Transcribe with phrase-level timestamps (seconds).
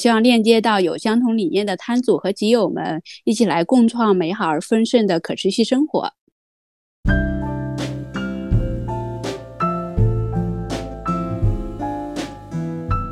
[0.00, 6.10] 希望链接到有相同理念的摊主和集友们，一起来共创美好而丰盛的可持续生活。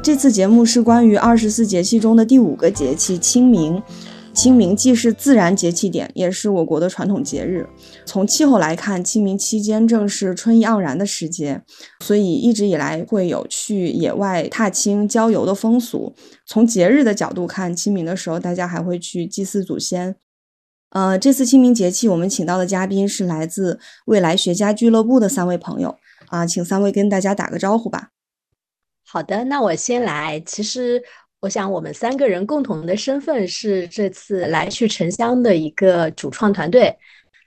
[0.02, 3.82] 这次节目是关于二十四节气中的第五个节气清明。
[4.38, 7.68] 清明既是自然节气点，也是我国的传统节日。
[8.06, 11.60] 从气候来看，清明期间正是春意盎然的时节，
[12.04, 16.14] 所以一直以来会有去野外踏青郊游的风俗。
[16.46, 20.14] 从节日的角度看，清明的时候大家还会去祭祀祖先。
[20.90, 25.96] 呃，这次清明节气，我们请到的嘉宾是来自未来学家俱乐部的三位朋友
[26.28, 28.10] 啊，请三位跟大家打个招呼吧。
[29.04, 30.40] 好的，那我先来。
[30.46, 31.02] 其实。
[31.40, 36.92] 我想，我们三个人共同的身份是这次来去城乡的一个主创团队，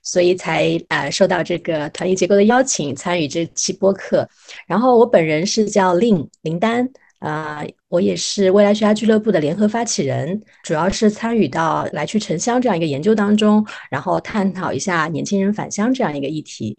[0.01, 4.25] 所以才呃受到这个团队结构的邀请，参与这期播客。
[4.65, 16.77] 然后我本人是叫令林丹，啊，我也是未来学家俱乐部的联合发起人，主要是参与到来去城乡这样一个研究当中，然后探讨一下年轻人返乡这样一个议题。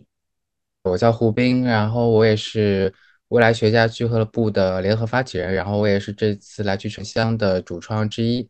[0.84, 2.90] 我叫胡斌，然后我也是。
[3.32, 8.46] 未来学家俱乐部的联合发起人，然后我也是这次来去城乡的主创之一。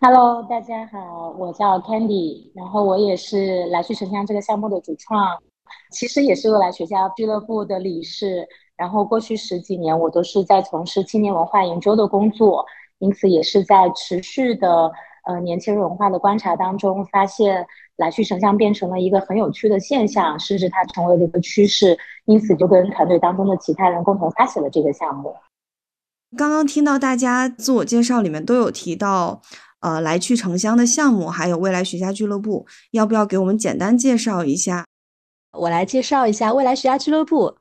[0.00, 5.36] Hello，大家好，我叫 Candy，然后我也是来去城乡这个项目的主创，
[5.90, 8.48] 其实也是未来学家俱乐部的理事。
[8.78, 12.64] 然后过去十几年，我都是在从事青年文化研究的工作，
[12.98, 14.90] 因此也是在持续的
[15.26, 17.66] 呃年轻人文化的观察当中发现。
[17.98, 25.34] 来去城乡变成了一个很有趣的现象，甚至它成为了一个趋势，因此就跟团队当中的其他人共同发起了这个项目。
[26.36, 29.42] 刚刚听到大家自我介绍里面都有提到，
[29.80, 34.86] 呃，来去城乡的项目，还有未来学家俱乐部，要不要给我们简单介绍一下？
[35.52, 37.56] 我来介绍一下未来学家俱乐部，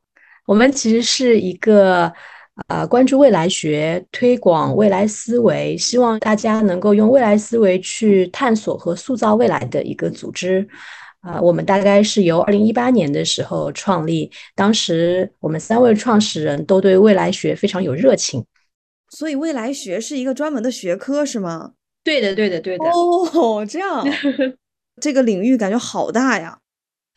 [0.45, 2.13] 我们其实是一个。
[2.67, 10.67] 呃，关注未来学，推广未来思维，希望大家能够用未来思维去探索和塑造未来的一个组织。
[11.21, 18.43] 啊，我们大概是由二零一八年的时候创立，当时我们三位创始人都对未来学非常有热情。
[19.09, 21.73] 所以，未来学是一个专门的学科，是吗？
[22.03, 22.85] 对的，对的，对的。
[22.85, 24.05] 哦，这样，
[24.99, 26.57] 这个领域感觉好大呀。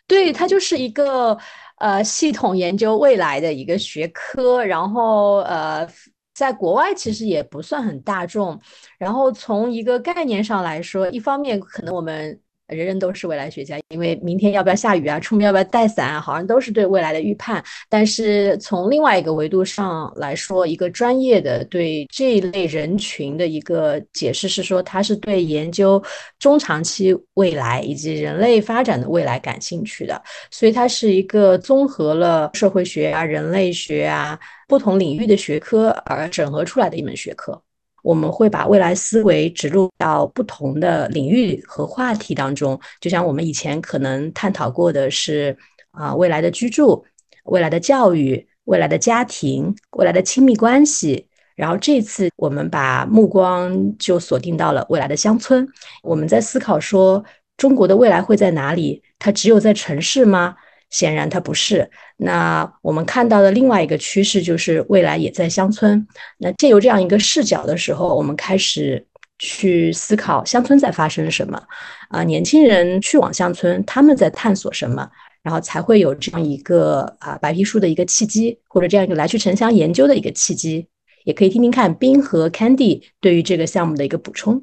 [0.07, 1.39] 对，它就是一个。
[1.81, 5.87] 呃，系统研究未来的一个学科，然后呃，
[6.33, 8.59] 在国外其实也不算很大众。
[8.99, 12.41] 然后从一个概念上来说，一方面可能我们。
[12.71, 17.63] 人人都是未来学家，因为明天要不要下雨啊，出门要不要带伞啊，好像都是对未来的预判。
[17.89, 26.03] 但是从另外一个维度上来说，一个专业的对这一类人群的一个解释是说，他是对研究
[26.39, 34.39] 中长期未来以及人类发展的未来感兴趣的，所以它是一个综合了社会学啊、人类学啊
[34.69, 37.61] 不同领域的学科而整合出来的一门学科。
[38.03, 45.57] 我们会把未来思维植入到不同的领域和话题当中，就像我们以前可能探讨过的是
[45.91, 47.05] 啊未来的居住、
[47.45, 51.27] 未来的教育、未来的家庭、未来的亲密关系。
[51.57, 55.69] 然后这次我们把目光就锁定到了未来的乡村。
[56.03, 57.23] 我们在思考说，
[57.59, 59.03] 中国的未来会在哪里？
[59.19, 60.57] 它只有在城市吗？
[60.91, 61.89] 显然它不是。
[62.17, 66.07] 那我们看到的另外一个趋势就是未来也在乡村。
[66.39, 69.05] 那借由这样一个视角的时候，我们开始
[69.39, 71.63] 去思考乡村在发生什么
[72.11, 72.23] 啊？
[72.23, 75.09] 年轻人去往乡村，他们在探索什么？
[75.43, 80.87] 然后才会有这样一个啊白皮书的一个契机，或者这样一个来去城乡研究的一个契机。
[81.25, 84.63] 也可以听听看冰和 Candy 对于这个项目的一个补充。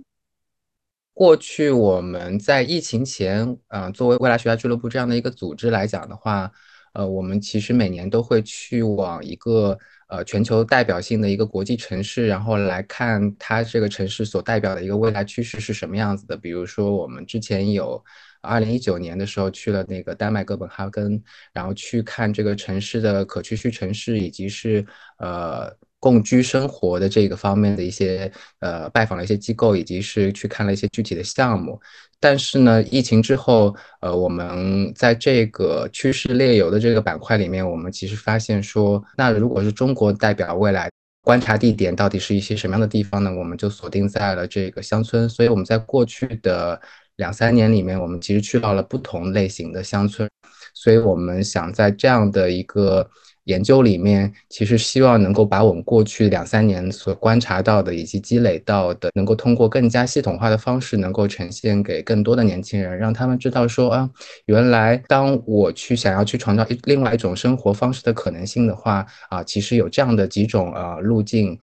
[1.17, 6.51] 过去我们在疫情前，嗯，作为未来学校俱乐部这样的一个组织来讲的话，
[6.93, 9.75] 呃，我们其实每年都会去往一个
[10.09, 16.37] 呃全球代表性的一个国际城市，然后来看它这个城市所代表的一个未来趋势是什么样子的。
[16.37, 17.99] 比如说，我们之前有
[18.41, 21.19] 二零一九年的时候去了那个丹麦哥本哈根，
[21.51, 24.85] 然后去看这个城市的可持续城市以及是
[25.17, 31.79] 呃共居生活的这个方面的一些呃拜访了一些机构，以及是去看了一些具体的项目。
[32.19, 40.89] 但是呢，疫情之后，呃，我们在这个趋势列游的这个板块里面，我们其实发现说，那如果是中国代表未来
[41.21, 43.31] 观察地点到底是一些什么样的地方呢？
[43.33, 45.27] 我们就锁定在了这个乡村。
[45.27, 46.79] 所以我们在过去的
[47.17, 50.29] 两三年里面，我们其实去到了不同类型的乡村。
[50.73, 53.09] 所以我们想在这样的一个。
[53.47, 64.09] 研究里面其实希望能够把我们过去两三年所观察到的以及积累到的，能够通过更加系统化的方式，能够呈现给更多的年轻人，让他们知道说啊，
[64.45, 71.57] 原来当我去想要去创造一另外一种生活方式的可能性的话啊，其实有这样的几种呃路径。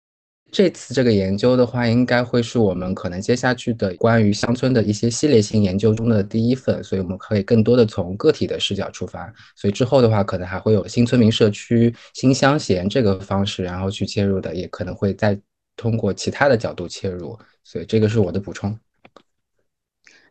[0.52, 9.34] 这次这个研究的话，应该会是我们可能接下去的关于乡村的一些系列性研究中的第一份，所以我们可以更多的从个体的视角出发。
[9.56, 15.40] 所以之后的话，可能还会有新村民社区、新乡贤这个方式，然后去切入的，也可能会再
[15.78, 17.40] 通过其他的角度切入。
[17.64, 18.78] 所以这个是我的补充。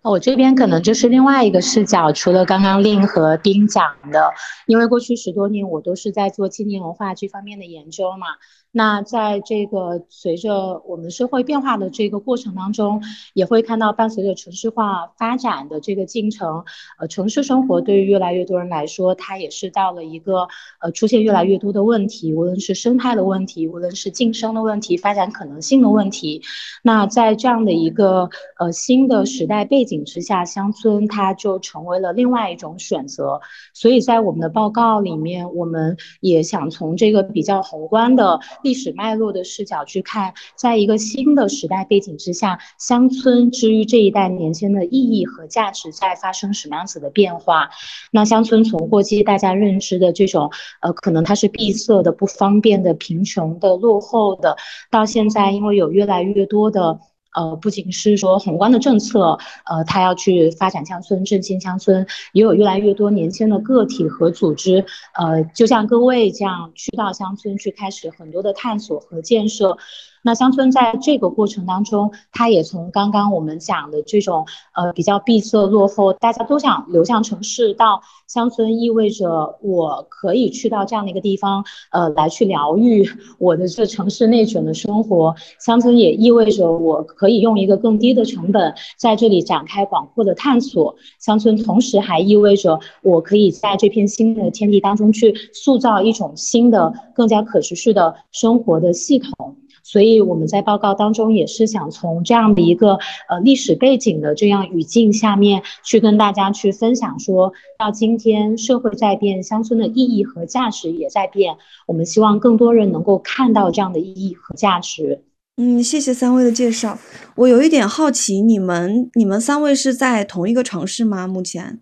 [0.03, 4.33] 我这边可能就是另外一个视角，除了刚刚令和丁讲的，
[4.67, 8.27] 因为过去十多年我都是在做青年文化这方面的研究嘛。
[8.73, 13.03] 那在这个随着我们社会变化的这个过程当中，
[13.35, 16.65] 也会看到伴随着城市化发展的这个进程，
[17.01, 20.47] 呃，城市生活对于越来越多人来说，它也是到了一个
[20.81, 26.41] 呃出现越来越多的问题，无论是生态的问题，无论是晋升的问题，发展可能性的问题。
[26.85, 28.31] 那在这样的一个
[28.61, 33.41] 呃新的时代背景之下，乡村它就成为了另外一种选择。
[33.75, 38.39] 所以在我们的报告里面，我们也想从这个比较宏观的。
[38.63, 47.71] 历史脉络的视角去看，在一个新的时代背景之下，乡村之于这一代年轻的意义和价值在发生什么样子的变化？
[48.11, 54.57] 那乡村存货期大家认知的这种，呃，可能它是闭塞的、不方便的、贫穷的、落后的，
[54.91, 57.01] 到现在因为有越来越多的。
[57.35, 64.85] 呃，不仅是说宏观的政策，呃，他要去发展乡村、振兴乡村，也有越来越多年轻的个体和组织，
[65.15, 69.79] 呃，就像各位这样去到乡村去开始很多的探索和建设。
[70.23, 83.09] 那乡村在这个过程当中，它也从刚刚我们讲的这种呃比较闭塞落后，大家都想流向城市，到乡村意味着我可以去到这样的一个地方，呃，来去疗愈
[83.39, 85.35] 我的这城市内卷的生活。
[85.59, 90.95] 乡村也意味着我可以用一个更低的成本在这里展开广阔的探索。
[91.19, 99.57] 乡村同时还意味着我可以在这片新的天地当中去塑造一种新的、更加可持续的生活的系统。
[99.83, 102.99] 所以我们在报告当中也是想从这样的一个
[103.29, 111.57] 呃历史背景的这样语境下面去跟大家去分享，说到今天社会在变，乡村的意义和价值也在变，
[111.87, 115.23] 我们希望更多人能够看到这样的意义和价值。
[115.57, 116.99] 嗯，谢谢三位的介绍。
[117.37, 121.27] 我有一点好奇，你们你们三位是在同一个城市吗？
[121.27, 121.81] 目前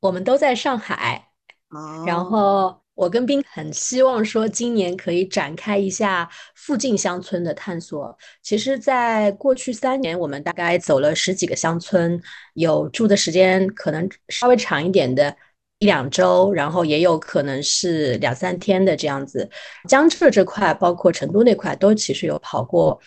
[0.00, 1.28] 我们都在上海，
[2.06, 2.81] 然后。
[3.02, 8.16] 我跟冰很希望说，今年可以展开一下附近乡村的探索。
[8.42, 12.22] 其实，在过去三年，我们大概走了十几个乡村，
[12.54, 15.36] 有住的时间可能稍微长一点的，
[15.80, 19.50] 一两周，然后也有可能是两三天的这样子。
[19.88, 23.00] 江浙这块，包括成都那块，都其实有跑过。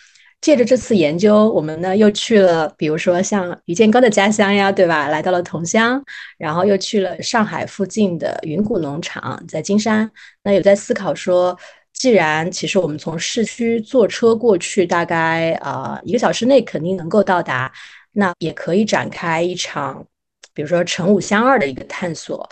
[0.46, 5.08] 借着这次研究，我们呢又去了，比如说像于建刚的家乡呀，对吧？
[5.08, 6.00] 来到了桐乡，
[6.38, 10.08] 然后又去了上海附近的云谷农场，在金山。
[10.44, 11.58] 那有在思考说，
[11.94, 17.74] 既然其实我们从市区坐车过去，大概呃一个小时内肯定能够到达，
[18.12, 20.06] 那也可以展开一场，
[20.54, 22.48] 比如说城五乡二的一个探索。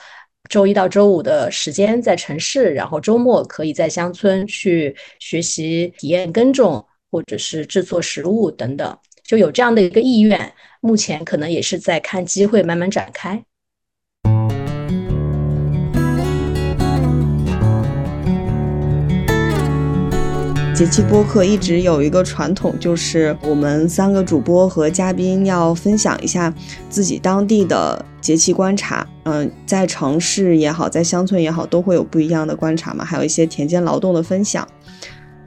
[0.49, 6.83] 周一到周五的时间在城市，然后周末可以在乡村去学习、体验耕种。
[7.13, 10.51] 或者是制作食物等等，就有这样的一个意愿。
[10.81, 13.43] 目前可能也是在看机会，慢慢展开。
[20.73, 26.51] 节气播客一直有一个传统，就是我们三个主播和嘉宾要分享一下
[26.89, 29.07] 自己当地的节气观察。
[29.25, 34.67] 嗯，在城市也好，在乡村也好，都会有不一样的观察嘛，还有一些田间劳动的分享。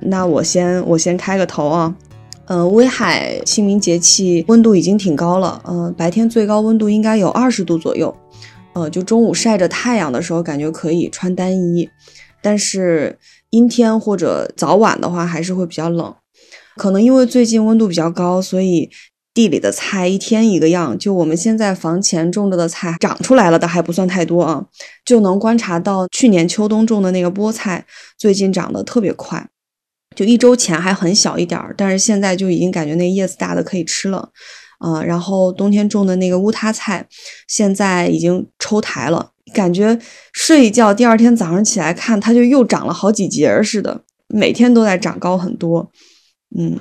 [0.09, 1.95] 那我先我先开个头啊，
[2.47, 8.15] 呃，威海清明节气温度已经挺高了，嗯，白天最高温度应该有二十度左右，
[8.75, 11.89] 呃，就中午晒着太阳的时候感觉可以穿单衣，
[12.41, 13.19] 但是
[13.51, 16.15] 阴天或者早晚的话还是会比较冷，
[16.77, 18.91] 可能因为最近温度比较高，所以
[19.35, 24.65] 地里的菜一天一个样，就我们现在房前种着的菜长出来了的还不算太多啊，
[25.05, 27.85] 就能观察到去年秋冬种的那个菠菜
[28.17, 29.49] 最近长得特别快，
[30.17, 34.31] 就一周前还很小一点儿，但是现在就已经感觉那叶子大的可以吃了，
[34.79, 37.07] 啊，然后冬天种的那个乌塌菜
[37.47, 39.97] 现在已经抽苔了，感觉
[40.33, 45.93] 睡一觉第二天早上起来看它就又长了好几节似的，每天都在长高很多，
[46.59, 46.79] 嗯。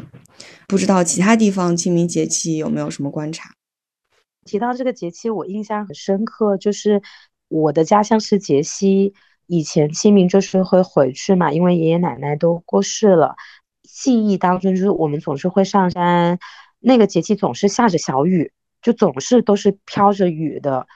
[0.68, 3.52] 不知道其他地方清明节气有没有什么观察？
[4.46, 7.04] 提到这个节气，我印象很深刻，就是
[7.50, 9.14] 我的家乡是杰西，
[9.48, 13.36] 以前清明就是会回去嘛，因为爷爷奶奶都过世了。
[13.84, 16.40] 记忆当中就是我们总是会上山，
[16.80, 20.88] 那个节气总是下着小雨，就总是都是飘着雨的。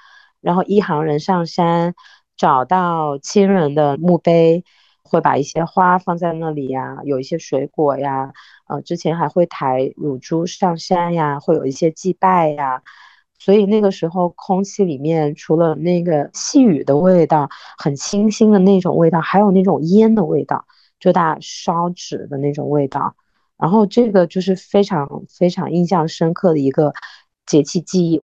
[0.41, 1.95] 然后一行人上山，
[2.37, 4.63] 找到亲人的墓碑。
[5.01, 8.31] 会把一些花放在那里呀，有一些水果呀，
[8.67, 12.83] 呃，之前还会抬乳猪上山呀，会有一些祭拜呀，
[13.39, 20.65] 所以那个时候空气里面除了那个细雨的味道，很清新的那种味道，还有那种烟的味道，
[20.99, 23.15] 就大烧纸的那种味道，
[23.57, 26.93] 然后这个就是非常非常印象深刻的一个
[27.45, 28.21] 节气记忆，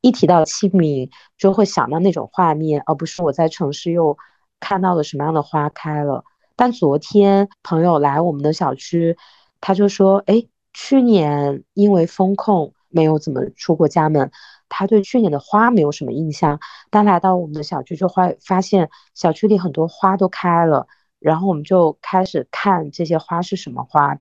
[0.00, 4.16] 一提到清明就会想到那种画面，而不是我在城市又。
[4.62, 6.22] 看到了什么样的花开了？
[6.54, 9.16] 但昨天朋友来我们的小区，
[9.58, 14.30] 他就说：“哎，去年因为风控没有怎么出过家门，
[14.68, 16.60] 他对去年的花没有什么印象。
[16.90, 20.86] 但来到我们的小区，就会发现小区里很多花都开了。
[21.18, 24.18] 然后我们就开始看这些花是什么花，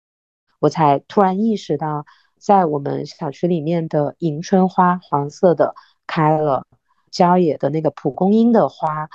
[0.60, 2.06] 我才突然意识到，
[2.38, 5.76] 在我们小区里面的迎春花黄色的
[6.08, 6.66] 开了，
[7.12, 9.10] 郊野的那个蒲公英的花。”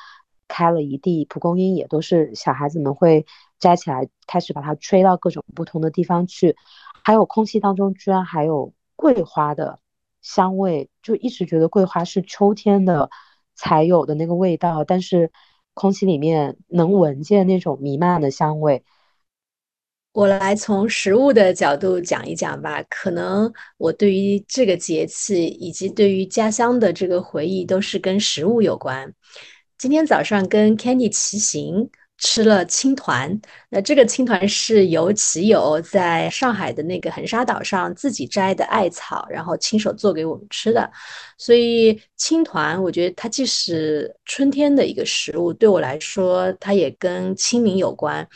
[0.46, 3.24] 开了一地蒲公英，也都是小孩子们会
[3.58, 6.54] 摘起来，开始把它吹到各种不同的地方去。
[7.02, 9.78] 还有空气当中居然还有桂花的
[10.22, 13.10] 香味，就一直觉得桂花是秋天的
[13.54, 15.30] 才有的那个味道，但是
[15.74, 18.84] 空气里面能闻见那种弥漫的香味。
[20.12, 29.12] 我来从食物的角度讲一讲吧，可能我对于这个节气以及对于家乡的这个回忆都是跟食物有关。
[29.76, 33.40] 今天早上跟 Candy 骑行，吃了青团。
[33.68, 40.90] 那这个青团是由骑友在上海的那个横沙岛上自己摘的艾草，然后亲手做给我们吃的。
[41.38, 48.26] 所以青团，我觉得它既是春天的一个食物，对我来说，它也跟清明有关。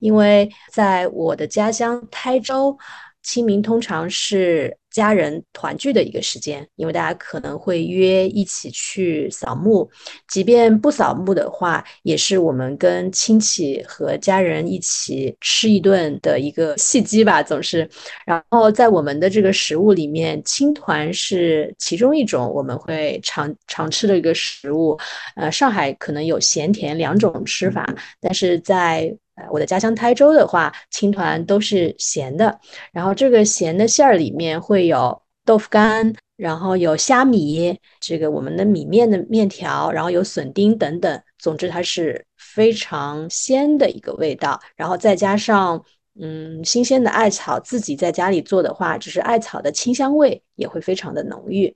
[0.00, 2.76] 因为在我的家乡台州，
[3.22, 4.76] 清明通常是。
[4.98, 9.88] 家人团聚的一个时间，因为大家可能会约一起去扫墓，
[10.26, 17.88] 即便不扫墓的话，也是我们跟亲戚和家人一起吃一顿的一个契机吧，总是。
[18.26, 24.98] 然后在我们的这个食物里面，青团是其中一种我们会常常吃的一个食物。
[25.36, 27.86] 呃，上海可能有咸甜两种吃法，
[28.20, 29.14] 但是在
[29.50, 32.58] 我的家乡台州的话，青团都是咸的，
[32.92, 41.22] 然后这个咸的馅儿里面会有豆腐干，然后有虾米，这个我们的米面的面条，然后有笋丁等等。
[41.38, 44.60] 总之，它是非常鲜的一个味道。
[44.76, 45.82] 然后再加上
[46.20, 51.74] 嗯新鲜的艾草，自己在家里做的话，只是艾草的清香味也会非常的浓郁。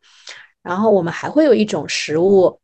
[0.63, 2.61] 然后我们还会有一种食物，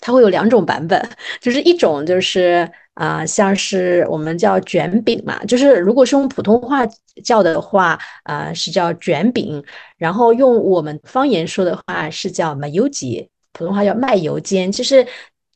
[0.00, 1.08] 它会有两种版本，
[1.40, 2.70] 就是一种就是。
[2.96, 6.80] 啊，像是我们叫卷饼嘛，就是如果是用普通话
[7.22, 9.62] 叫的话，啊是叫卷饼，
[9.98, 15.06] 然后用我们方言说的话是叫麦油鸡，普通话叫麦油煎，就是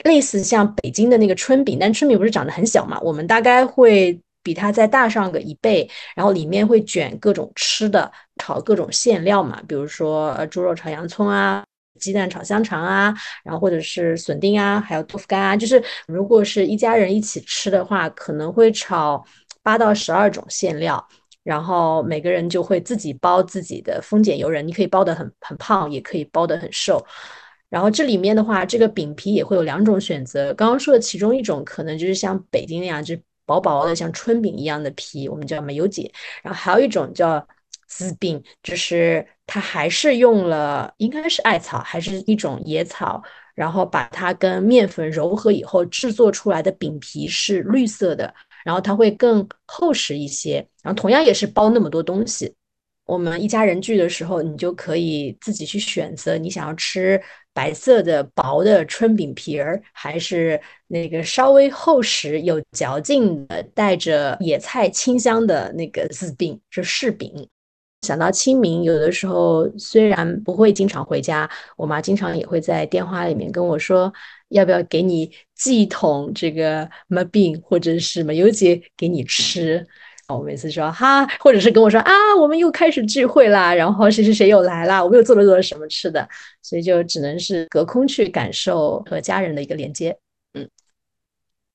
[0.05, 11.65] 类似像北京的那个春饼，但春饼不是长得很小嘛，我们大概会比它再大上个一倍，然后里面会卷各种吃的，炒各种馅料嘛，比如说猪肉炒洋葱啊。
[12.00, 13.14] 鸡蛋炒香肠啊，
[13.45, 19.23] 然后或者是笋丁啊，还有豆腐干啊，就是如果是一家人一起吃的话，可能会炒
[19.62, 21.07] 八到十二种馅料，
[21.45, 27.04] 然后每个人就会自己包自己的丰俭由人，你可以包的很很胖，也可以包的很瘦。
[27.69, 33.16] 然后这里面的话，这个饼皮也会有两种选择，刚刚说的其中一种可能就是像北京那样，就
[33.47, 36.11] 薄薄的像春饼一样的皮，我们叫梅油姐，
[36.42, 37.47] 然后还有一种叫。
[37.91, 43.21] 滋饼就是它还是用了，应该是艾草，还是一种野草，
[43.55, 48.33] 然后把它跟面粉揉合以后制作出来的饼皮是绿色的，
[48.65, 50.65] 然后它会更厚实一些。
[50.85, 52.55] 然后同样也是包那么多东西，
[53.07, 57.21] 我们一家人聚的时候，你就可以自己去选择，你想要吃
[57.53, 67.49] 白色的薄的春饼皮儿，还是那个稍微厚实有嚼劲的带着野菜清香的那个滋饼，是柿饼。
[68.02, 74.12] 想到清明，有的时候虽然不会经常回家，我妈经常也会在电话里面跟我说，
[74.49, 79.87] 要不要给你寄一桶这个么饼或者是什么油节给你吃。
[80.28, 86.26] 我每次说哈，或者是跟我说啊，我们又开始聚会啦，然后谁谁谁又来啦，我们又做了做了什么吃的，
[86.62, 90.16] 所以就只能是隔空去感受和家人的一个连接。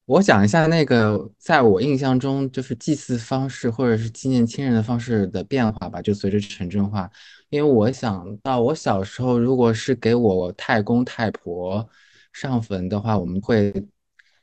[0.06, 7.10] 我讲一下那个在我印象中就是祭祀方式或者是纪念亲人的方式的变化吧，就随着城镇化。
[7.50, 11.88] 因为我想到我小时候，如果是给我太公太婆
[12.34, 13.74] 上坟的话，我们会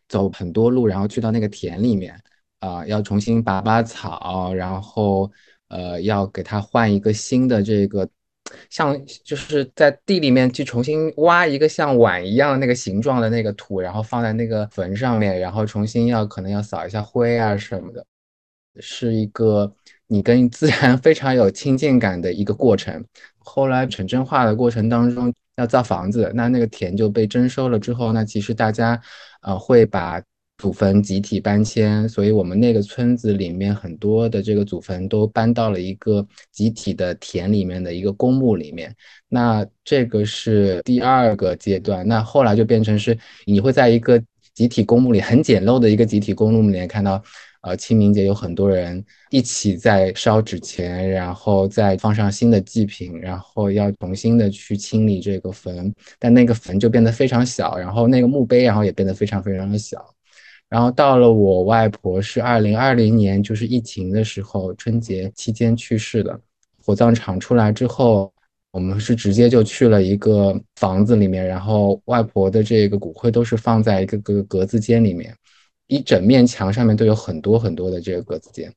[0.09, 2.21] 走很多路，然后去到那个田里面。
[2.61, 5.28] 啊，要重新拔拔草，然后
[5.66, 8.09] 呃，要给它换一个新的这个，
[8.71, 18.04] 像就是在地里面去重新挖一个像碗一样那个形状的那个土，然后放在那个坟上面，然后重新要可能要扫一下灰啊什么的，
[18.80, 19.73] 是一个
[20.06, 23.04] 你跟自然非常有亲近感的一个过程。
[23.38, 29.00] 后来城镇化的过程当中要造房子，那那个田就被征收了之后，那其实大家
[29.42, 30.23] 呃会把。
[30.62, 38.95] 祖坟集体搬迁，所以我们那个村子里面很多的这个祖坟都搬到了一个集体的田里面的一个公墓里面。
[39.28, 42.07] 那这个是第二个阶段。
[42.07, 44.23] 那后来就变成是你会在一个
[44.54, 47.21] 集体公墓里很简陋的一个集体公墓里面看到，
[47.62, 55.92] 呃，清明节有很多人一起在烧纸钱，然后再放上新的祭品，然后要重新的去清理这个坟。
[56.21, 59.99] 但那个坟就变得非常小，然后那个墓碑然后也变得非常非常的小。
[60.73, 66.41] 然后到了我外婆是二零二零年，就是疫情的时候，春节期间去世的。
[66.83, 68.33] 火葬场出来之后，
[68.71, 75.37] 我们是直接就去了一个房子里面，然后外婆的这个骨灰都是放在一个个格子间里面，
[75.88, 78.73] 一整面墙上面都有很多很多的这个格子间。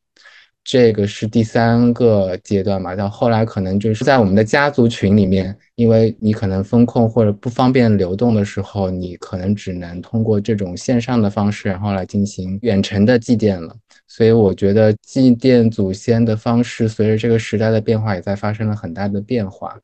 [0.67, 13.75] 这个是第三个阶段嘛，到后来可能就是在我们的家族群里面，因为你可能风控或者不方便流动的时候，你可能只能通过这种线上的方式，然后来进行远程的祭奠了。
[14.07, 19.79] 所以我觉得祭奠祖先的方式，随着这个时代的变化，也在发生了很大的变化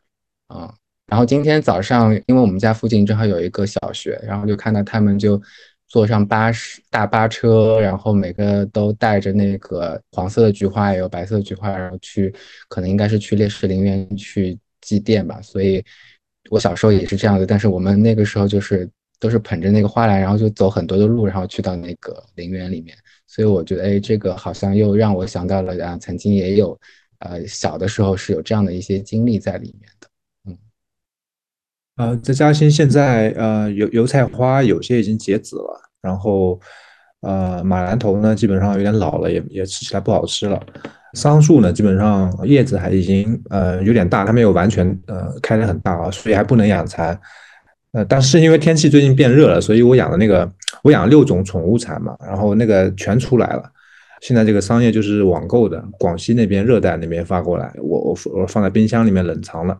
[0.48, 0.74] 啊。
[1.06, 5.40] 然后今天早上，因为我们家附近正好有一个小学，然后就看到他们就。
[5.92, 12.34] 坐上巴士大巴车，然后每个都带着那个黄色的菊花，也有白色的菊花，然后去，
[12.70, 15.42] 可能应该是去烈士陵园去祭奠吧。
[15.42, 15.84] 所以，
[16.50, 22.96] 我小时候也是这样的，但是我们那个时候就是都是捧着那个花篮，然后就走很多的路，然后去到那个陵园里面。
[23.28, 26.80] 所以我觉得，哎，这个好像又让我想到了啊，曾经也有，
[27.20, 30.08] 呃，小的时候是有这样的一些经历在里面的。
[31.98, 36.60] 呃，在嘉兴现在，呃，油油菜花有些已经结籽了，然后，
[37.22, 40.60] 呃，马兰头呢，基本上有点老了，也也吃起来不好吃了。
[41.14, 47.20] 桑树呢，基本上叶子还已经，呃，有点大，它没有完全，呃，开得很大啊，所以还不能养蚕。
[47.92, 50.50] 呃，但是因为天气最近变热了，所以我养的那个，
[50.84, 53.64] 我养了六种宠物蚕嘛，然后那个全出来了。
[54.22, 59.78] 现在这个桑叶就是网购的，广西那边热带那边发过来，我我我放在冰箱里面冷藏了，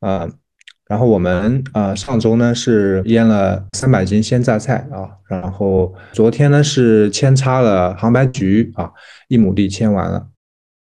[0.00, 0.28] 啊。
[0.88, 8.90] 然后我们呃上周呢是腌了三百斤鲜榨菜啊，然后昨天呢是扦插了杭白菊啊，
[9.28, 10.24] 一亩地扦完了。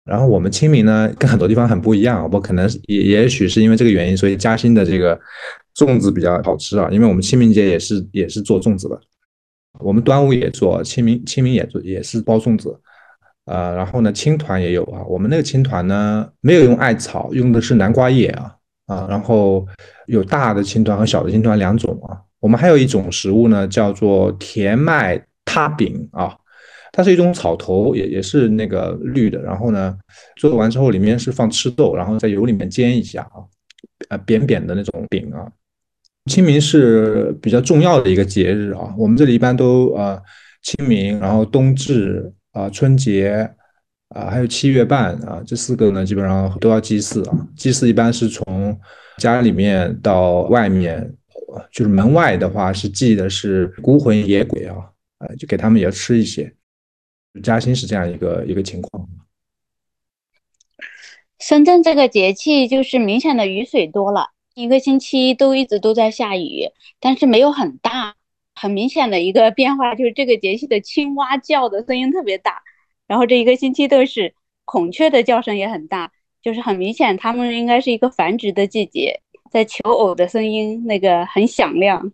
[0.04, 5.20] 然后我们清明呢跟很多地方很不一样，我可能也也许是因为这个原因，所以嘉兴的这个
[5.76, 9.02] 粽子比较好吃啊，因为我们清明节也是也是做粽子的，
[9.80, 12.80] 我们端午也做，清明清明也做也是包粽子，
[13.46, 18.56] 呃，然后呢青团也有啊，我们那个青团呢没有用艾草，用的是南瓜叶啊。
[18.88, 19.66] 啊，然后
[20.08, 22.22] 有大的青团和小的青团两种啊。
[22.40, 26.38] 我们还有一种食物呢，叫做甜麦塌饼啊，
[26.92, 29.42] 它是一种草头，也也是那个绿的。
[29.42, 29.98] 然后呢，
[30.36, 33.42] 做完之后里面是放赤豆，然后在油里面煎一下啊，
[34.10, 35.50] 呃，扁扁的那种饼啊。
[36.30, 40.22] 清明是比较重要的一个节日啊，我们这里一般都呃
[40.62, 43.50] 清明，然后冬至啊，春节。
[44.10, 47.48] 啊，还有七月半啊，这四个呢，基本上都要祭祀啊。
[47.56, 48.80] 祭祀一般是从
[49.18, 51.12] 家里面到外面，
[51.72, 54.76] 就是门外的话是祭的是孤魂野鬼啊，
[55.20, 56.54] 呃，就给他们也吃一些。
[57.44, 59.10] 嘉兴是这样一个一个情况。
[61.40, 68.16] 深圳这个节气就是明显的雨水多了，一个星期都一直都在下雨，但是没有很大，
[68.54, 72.62] 很明显的一个变化就是这个节气的青蛙叫的声音特别大。
[73.08, 74.34] 然后这一个星期都是
[74.66, 82.12] 孔雀的叫声也很大，就是很明显，它们应该是一个繁殖的季节，在求偶的声音那个很响亮。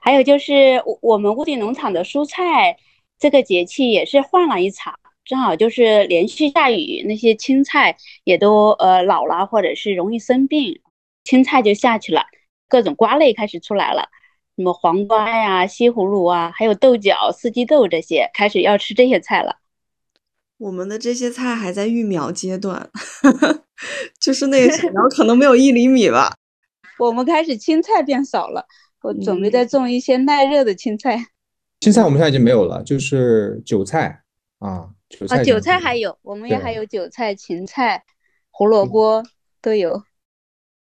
[0.00, 2.76] 还有就是我我们屋顶农场的蔬菜，
[3.18, 10.80] 这个节气也是换了一茬，正好就是连续下雨，那些青菜也都呃老了，或者是容易生病，
[11.24, 12.22] 青菜就下去了，
[12.68, 14.08] 各种瓜类开始出来了，
[14.56, 19.56] 什么黄瓜呀、西葫芦啊，还有豆角、四季豆这些，开始要吃这些菜了。
[20.58, 22.90] 我们的这些菜还在育苗阶段，
[24.20, 26.34] 就是那个 小苗可能没有一厘米吧。
[26.98, 28.66] 我们开始青菜变少了，
[29.02, 31.16] 我准备再种一些耐热的青菜。
[31.80, 34.24] 青菜我们现在已经没有了，就是韭菜
[34.58, 38.04] 啊，韭菜啊，韭菜还有，我们也还有韭菜、芹菜、
[38.50, 39.22] 胡萝卜
[39.62, 40.02] 都有。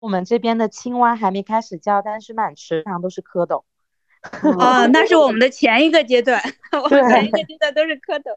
[0.00, 3.64] 我们这边的青蛙还没开始叫，但是满池塘都是蝌蚪。
[4.59, 6.42] 啊，那是我们的前一个阶段，
[6.83, 8.35] 我们前一个阶段都是蝌蚪。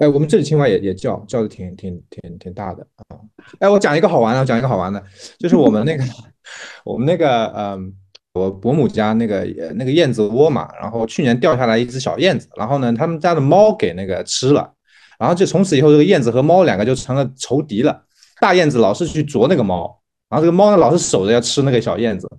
[0.00, 3.16] 哎，我们这里青蛙也也叫，叫的挺挺挺挺大的啊。
[3.60, 5.00] 哎，我讲一个好玩的，我讲一个好玩的，
[5.38, 6.04] 就是我们那个
[6.84, 7.94] 我们那个嗯。
[8.32, 14.72] 我伯母家那个那个燕子窝嘛，然后去年掉下来一只小燕子，然后呢，他们家的猫给那个吃了，
[15.18, 18.04] 然后就从此以后，这个燕子和猫两个就成了仇敌了。
[18.40, 22.30] 大燕子老是去啄那个猫，然后这个猫呢老是守着要吃那个小燕子，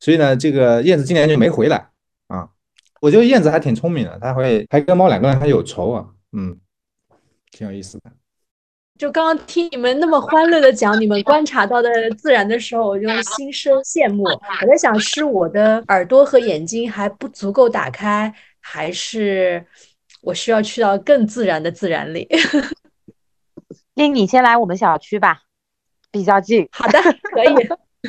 [0.00, 1.86] 所以呢，这个燕子今年就没回来
[2.26, 2.48] 啊。
[3.00, 6.58] 我觉得燕子还挺聪明的，它会还跟猫两个人还有仇啊，嗯，
[7.50, 8.10] 挺有意思的。
[8.98, 14.24] 就刚刚听你们那么欢乐的讲你们观察到的自然的时候，我就心生羡慕。
[14.24, 19.64] 我在想，是我的耳朵和眼睛还不足够打开，还是
[20.20, 22.28] 我需要去到更自然的自然里？
[23.94, 25.42] 令你先来我们小区吧，
[26.10, 26.68] 比较近。
[26.72, 26.98] 好的，
[27.32, 27.68] 可以。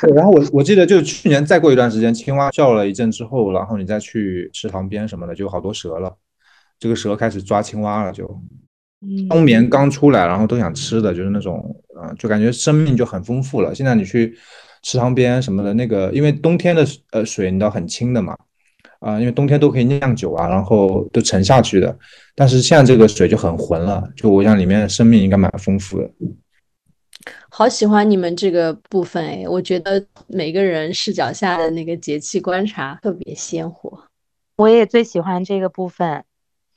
[0.00, 6.16] 对，然后我我记得就去年再过一段时间，青蛙叫了一阵之后，然后你再去池塘边什么的，就有好多蛇了。
[6.78, 8.28] 这个蛇开始抓青蛙了，就。
[9.28, 11.62] 冬眠刚出来，然后都想吃的，就是那种，
[11.94, 13.72] 啊，就感觉生命就很丰富了。
[13.72, 14.36] 现在你去
[14.82, 18.36] 池塘边什么的，那个因为冬天的呃水你知道很清的嘛，
[18.98, 21.96] 啊，因为冬天都可以酿酒啊，然后都沉下去的。
[22.34, 26.10] 但是现在这个水就很浑了，就我想里面生命应该蛮丰富的。
[27.50, 34.02] 好喜欢你们这个部分哎，我觉得每个人视角下的那个节气观察特别鲜活。
[34.56, 36.24] 我也最喜欢这个部分。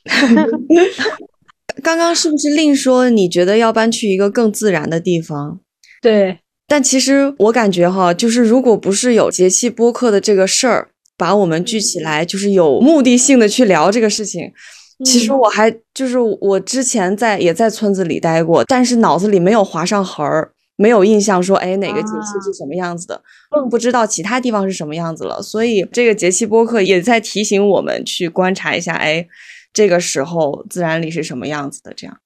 [1.82, 5.62] 刚刚是不是另说你觉得要搬去一个更自然的地方？
[6.02, 14.52] 对，但其实我感觉哈，就是如果不是有节气播客的这个事儿，把我们聚起来，就是有目的性的去聊这个事情，
[15.06, 25.42] 其实我还就是我之前在也在村子里待过，但是脑子里没有划上痕儿，没有印象说哎哪个节气是什么样子的，更不知道其他地方是什么样子了。
[25.42, 29.26] 所以这个节气播客也在提醒我们去观察一下，哎。
[29.74, 31.94] 这个时候自然里是什么样子的？
[31.94, 32.18] 这样，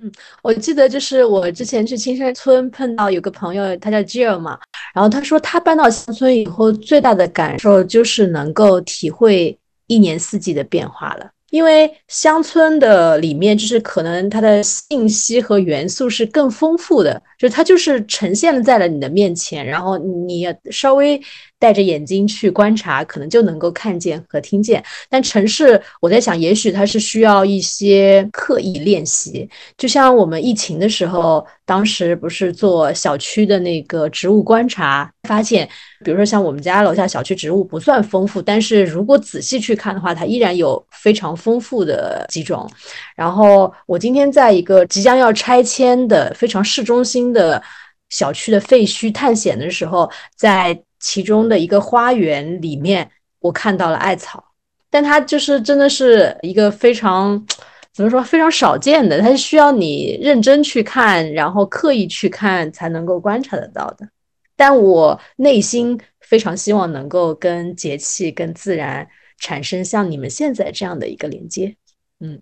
[0.00, 0.10] 嗯，
[0.42, 4.58] 我记得就是我之前去青山村碰到有个朋友，他叫 Jill 嘛，
[4.94, 11.30] 然后他说他搬到乡村以后，最大的感受就是能够体会一年四季的变化了。
[11.50, 21.20] 因为乡村的里面，就是可能它的信息和元素是更丰富的，就它就是呈现在了你的面前，然后你稍微
[21.64, 24.84] 戴着眼睛去观察，可能就能够看见和听见。
[25.08, 29.48] 但城市，我在想，也许它是需要一些刻意练习，
[29.78, 35.66] 就像我们疫情的时候，当时不是做小区的那个植物观察，发现。
[36.04, 42.70] 比如说像我们家楼下小区植物不算丰富，但是如果仔细去看的话，它依然有非常丰富的几种。
[43.16, 47.62] 然后我今天在一个即将要拆迁的非常市中心的
[48.10, 54.42] 小区的废墟探险的时候，在其中的一个花园里面，我看到了艾草，
[54.88, 57.46] 但它就是真的是一个非常
[57.92, 64.08] 怎么说非常少见的，它是需要你认真去看，然后刻意去看才能够观察得到的。
[64.56, 69.06] 但我内心非常希望能够跟节气、跟自然
[69.38, 71.76] 产生像你们现在这样的一个连接。
[72.20, 72.40] 嗯，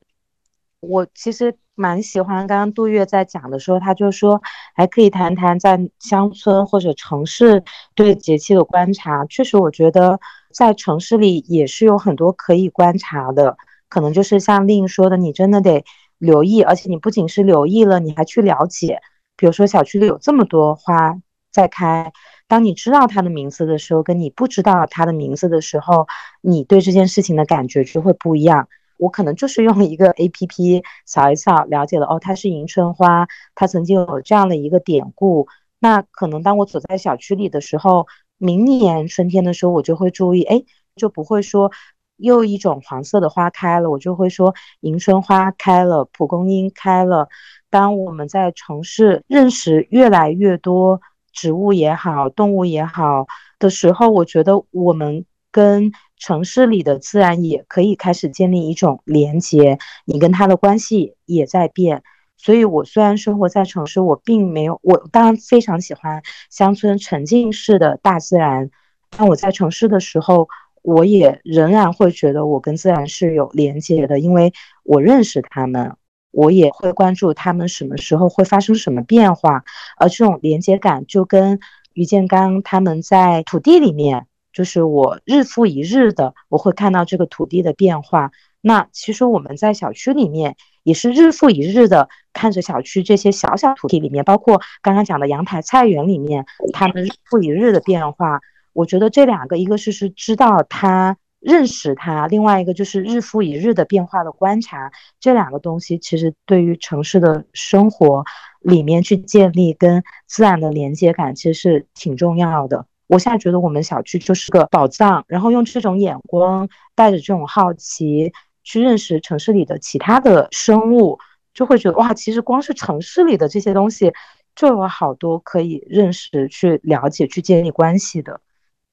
[0.82, 4.42] 我其实蛮喜欢刚刚杜月在讲的时候，他就说
[4.74, 7.62] 还可以谈谈在乡村或者城市
[7.94, 9.24] 对节气的观察。
[9.26, 10.18] 确实，我觉得
[10.52, 13.56] 在城市里也是有很多可以观察的，
[13.88, 15.84] 可能就是像令说的，你真的得
[16.18, 19.00] 留意，而且你不仅是留意了，你还去了解。
[19.36, 21.16] 比如说小区里有这么多花。
[21.52, 22.10] 在开，
[22.48, 26.06] 当你知道它的名字的时候，跟你不知道它的名字的时候，
[26.40, 28.68] 你对这件事情的感觉就会不一样。
[29.02, 35.48] 我可能就是用一个 A P P 扫一扫，了解了哦，它是迎春花，它曾经有这样的一个典故。
[35.78, 38.06] 那可能当我走在小区里的时候，
[38.38, 40.62] 明年春天的时候，我就会注意，哎，
[40.96, 41.72] 就不会说
[42.16, 47.28] 又一种黄色的花开了，我就会说迎春花开了，蒲公英开了。
[47.70, 51.00] 当我们在城市认识越来越多。
[51.34, 53.26] 植物也好，动物也好
[53.58, 55.90] 的时候，我觉得我们跟
[56.22, 62.04] 城市里的自然也可以开始建立一种连接，你跟它的关系也在变。
[62.36, 68.70] 所以，我虽然生活在城市，我并没有，我当然非常喜欢乡村沉浸式的大自然。
[69.10, 70.48] 但我在城市的时候，
[70.82, 74.52] 我也仍然会觉得我跟自然是有连接的，因为
[74.84, 75.96] 我认识他们，
[76.30, 79.64] 我也会关注他们什么时候会发生什么变化。
[79.98, 81.58] 而这种连接感，就跟
[81.94, 88.30] 于建刚他们在土地里面，就是我日复一日的，我会看到这个土地的变化。
[88.60, 98.40] 那其实我们在小区里面也是日复一日的看着小区这些小小土地里面，包括刚刚讲的阳台菜园里面，他们日复一日的变化。
[98.72, 104.92] 我觉得这两个，一个是是知道他认识他，另外一个就是日复一日的变化的观察。
[105.18, 108.24] 这两个东西其实对于城市的生活
[108.60, 112.86] 里面去建立跟自然的连接感，其实是挺重要的。
[113.12, 118.32] 我现在觉得我们小区就是个宝藏，然后用这种眼光，带着这种好奇
[118.64, 121.18] 去认识城市里的其他的生物，
[121.52, 124.10] 就会觉得哇，其实光是城市里的这些东西，
[124.56, 128.40] 就有好多可以认识、去了解、去建立关系的。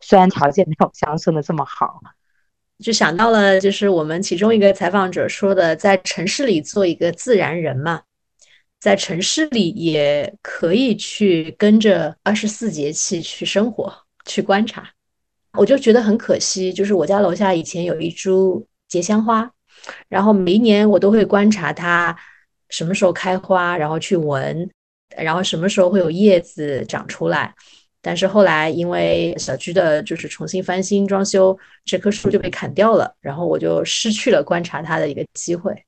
[0.01, 2.01] 虽然条件没有乡村的这么好，
[2.83, 8.01] 就想到了，就是我们其中一个采访者说的，在城市里做一个自然人嘛，
[8.81, 13.93] 在城市里也可以去跟着二十四节气去生活、
[14.29, 14.87] 去观察。
[15.53, 19.51] 我就觉得很可惜，就是我家楼下以前有一株结香花，
[20.07, 22.15] 然后每一年我都会观察它
[22.69, 24.69] 什么时候开花，然后去闻，
[25.17, 27.53] 然后什么时候会有叶子长出来。
[28.01, 35.83] 但是后来因为小区的就是重新翻新装修，这棵树就被砍掉了，然后我就失去了观察它的一个机会。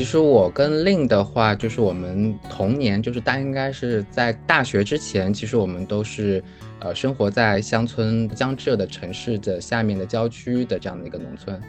[0.00, 6.42] 其实我跟令的话，就是我们童年，就是大应该是在大学之前，其实我们都是
[6.78, 11.60] 呃生活在乡村江浙的城市的下面的郊区的这样的一个农村。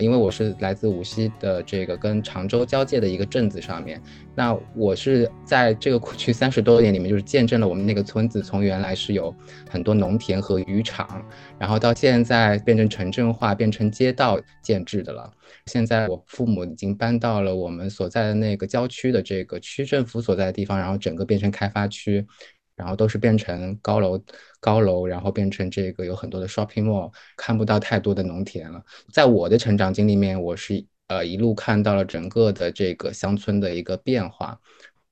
[0.00, 4.00] 因为我是来自无锡的这个跟常州交界的一个镇子上面，
[4.34, 9.34] 那我是在这个过去三十多年里面，就是见证了我们那个村子从原来是有
[9.70, 11.24] 很多农田和渔场，
[11.58, 15.30] 然后到现在变成城镇化、变成街道建制的了。
[15.66, 22.26] 现在我父母已经搬到了我们所在的那个郊区的这个区政府所在的地方，然后整个变成开发区。
[22.76, 24.22] 然后都是变成高楼，
[24.60, 28.80] 高楼，然后变成这个有很多的 shopping mall，看不到太多的农田了。
[29.12, 34.60] 在我的成长经历里面，我是呃一路看到了整个的这个乡村的一个变化。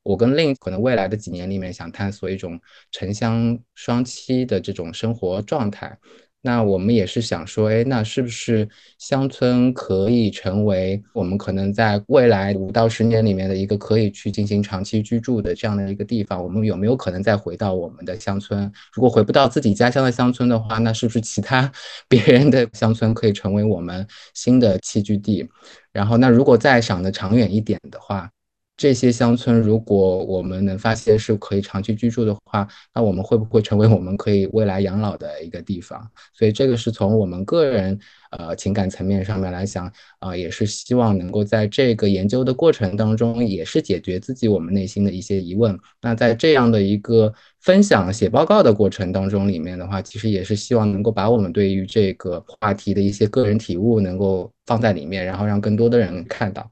[0.03, 5.99] 我跟另可能未来的几年里面想探索一种城乡双栖的这种生活状态。
[6.47, 16.45] 那我们也是想说，哎，那是不是乡村可以成为我们可能在未来五到十年里面的一个可以去进行长期居住的这样的一个地方？
[16.45, 18.71] 我们有没有可能再回到我们的乡村？
[18.93, 21.73] 如果回不到自己家乡的乡村的话，那是不是其他
[22.09, 25.49] 别人的乡村可以成为我们新的栖居地？
[25.93, 28.31] 然后，那如果再想的长远一点的话？
[28.77, 36.11] 这些乡村，如果我们能发现是可以长期居住的话，那我们会不会成为我们可以未来养老的一个地方？
[36.33, 37.97] 所以这个是从我们个人
[38.33, 45.79] 呃情感层面上面来讲啊，也是希望能够在这个研究的过程当中，也是解决自己我们内心的一些疑问。
[46.03, 56.69] 那在这样的一个分享写报告的过程当中里面的话，其实也是希望能够把我们对于这个话题的一些个人体悟能够放在里面，然后让更多的人看到。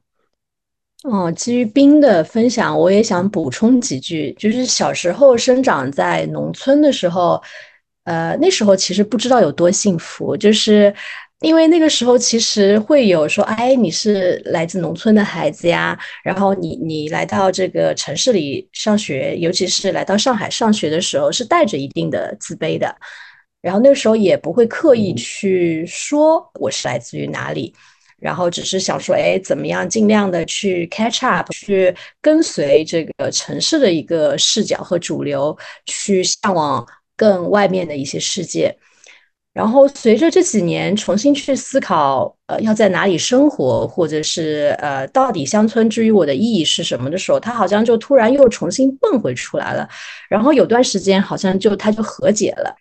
[1.03, 4.33] 哦，基于冰的分享，我也想补充几句。
[4.39, 7.41] 就是小时候生长在农村的时候，
[8.05, 10.93] 呃，那时候其实不知道有多幸福，就是
[11.41, 22.95] 因为那个时候其实会有说，哎，你是来自农村的孩子呀，然后你你来到这个城市里上学，尤其是来到上海上学的时候，是带着一定的自卑的，
[23.61, 27.73] 然后那个时候也不会刻意去说我是来自于哪里。
[28.23, 35.55] 然后只是想说，哎，怎么样尽量的去 catch up，去跟随这个城市的一个视角和主流，
[35.85, 38.73] 去向往更外面的一些世界。
[39.53, 49.87] 然后随着这几年重新去思考，呃，要在哪里生活，或者是呃，到底乡村之于我的意义是什么的时候，他好像就突然又重新蹦回出来了。
[50.29, 52.73] 然后有段时间好像就他就和解了。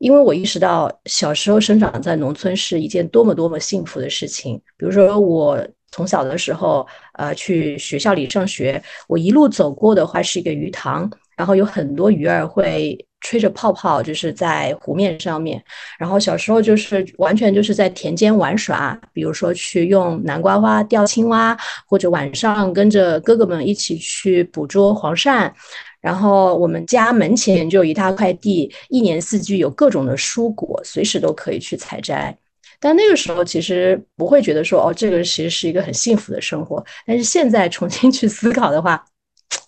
[0.00, 4.56] 因为我意识到小时候生长在农村是一件多么多么幸福的事情。
[4.78, 6.86] 比如说，我从小的时候，
[7.18, 15.62] 呃，去学校里上学，我一路走过的话是一个鱼塘，然后有很多鱼儿会吹着泡泡，就是在湖面上面。
[15.98, 21.54] 然后小时候就是完全就是在田间玩耍，比如说去用南瓜花钓青蛙，
[21.86, 25.52] 或者晚上跟着哥哥们一起去捕捉黄鳝。
[26.00, 32.36] 然后我们家门前就有一大块地，一年四季有各种的蔬果，随时都可以去采摘。
[32.78, 36.82] 但那个时候其实不会觉得说，哦，这个其实是一个很幸福的生活。
[37.04, 39.04] 但是现在重新去思考的话，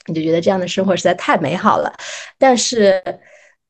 [0.07, 1.93] 你就觉得这样的生活实在太美好了。
[2.39, 3.03] 但是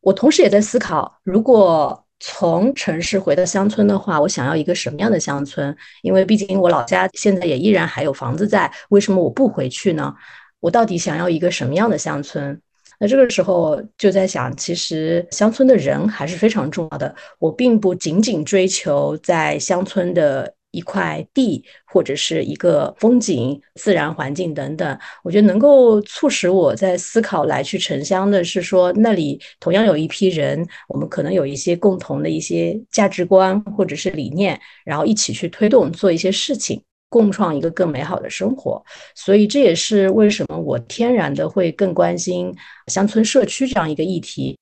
[0.01, 5.77] 我同时也在思考，如果从城市回到乡村的话，我想要一个什么样的乡村？
[6.03, 10.15] 因为毕竟我老家现在也依然还有房子在，为什么我不回去呢？
[10.63, 12.57] 我到底想要一个什么样的乡村？
[13.01, 17.13] 那这个时候就在想，其实乡村的人还是非常重要的。
[17.41, 24.99] 我并不仅仅追求在乡村的一块地或者是一个风景、自然环境等等。
[25.25, 36.81] 我觉得能够促使我在思考来去城乡的是说，那里同样有一批人，我们可能有一些共同的一些价值观或者是理念，然后一起去推动做一些事情。
[37.13, 38.83] 共创一个更美好的生活，
[39.15, 42.51] 所以这也是为什么我天然的会更关心
[42.87, 44.57] 乡村社区这样一个议题。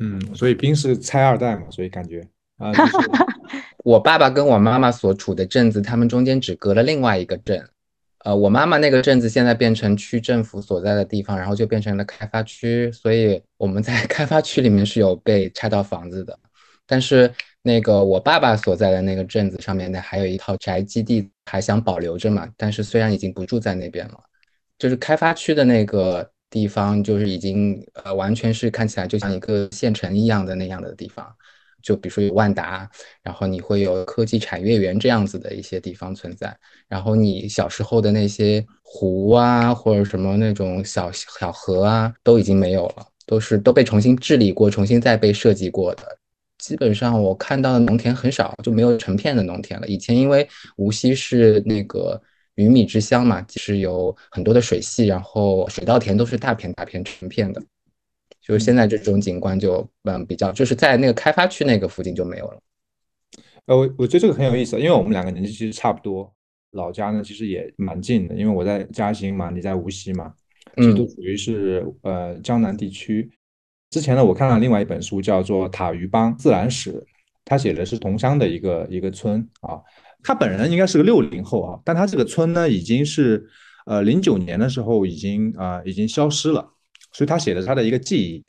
[0.00, 2.72] 嗯，所以兵是拆二代嘛，所以感觉啊，
[3.84, 7.62] 我爸爸跟我妈妈所处的镇子，他们中间只隔了另外一个镇。
[8.24, 16.38] 呃，我妈妈那个镇子现在变成区政府所在的地方，然后就变成了开发区，所以我们在 开发区里面是有被拆到房子的，
[16.86, 17.30] 但是。
[17.62, 22.48] 那个我爸爸所在的那个镇子上面呢，还有一套宅基地，还想保留着嘛。
[22.56, 24.20] 但是虽然已经不住在那边了，
[24.78, 31.26] 就是开发区的那个地方，就是已经呃完全是看起来就像一个县城一样的那样的地方。
[31.80, 32.88] 就比如说有万达，
[33.24, 36.56] 然后你会有科技产业园这样子的一些地方存在。
[36.88, 46.02] 然后你小时候的那些湖啊，或者什么那种小小河啊，都已经没有了，都是都被重新治理过，重新再被设计过的。
[46.62, 49.88] 基本上我看到的农田很少，就没有成片的农田了。
[49.88, 52.22] 以前因为无锡是那个
[52.54, 57.60] 鱼米之乡嘛，就是有很多的水系，然后水稻田都是大片大片成片的。
[58.40, 62.60] 就是现在这种景观就嗯比较，就是在那个开发区那个附近就没有了。
[63.66, 66.32] 呃，我我觉得这个很有意思，因为我们两个年纪其实差不多，
[66.70, 70.32] 老家呢其实也蛮近的，因为我在嘉兴嘛，你在无锡嘛，
[70.76, 73.28] 其实都属于是呃江南地区。
[73.92, 76.92] 之前呢，我看了另外一本书，叫做《塔鱼帮自然史》，
[77.44, 79.78] 他写的是桐乡的一个一个村啊。
[80.24, 83.46] 他本人应该是个六零后啊，但他这个村呢，已经是
[83.84, 86.66] 呃零九年的时候已经啊已经消失了，
[87.12, 88.42] 所以他写的他的一个记忆。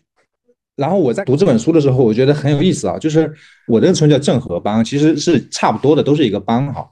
[0.75, 3.31] 然后我在读这本书的时候，我觉得很有意思啊，就是
[3.67, 6.83] 我这个村叫郑和帮，其实是差不多的，都是一个帮哈。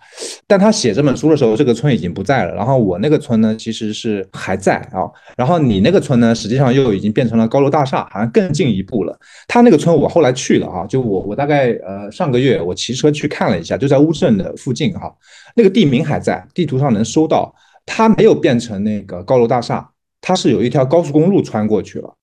[0.45, 2.53] 但他写这本书的时候，这个村已经不在了。
[2.53, 5.09] 然后我那个村呢，其实是还在啊。
[5.35, 9.17] 然后你那个村呢，实际上又已经变成了高楼大厦，好像更进一步了。
[9.47, 15.11] 他那个村我后来去了啊，就我我大概呃上个月我骑车去看了一下，就在乌镇的附近哈，
[15.55, 17.51] 那个地名还在，地图上能搜到，
[17.83, 19.89] 它没有变成那个高楼大厦，
[20.21, 22.13] 它是有一条高速公路穿过去了。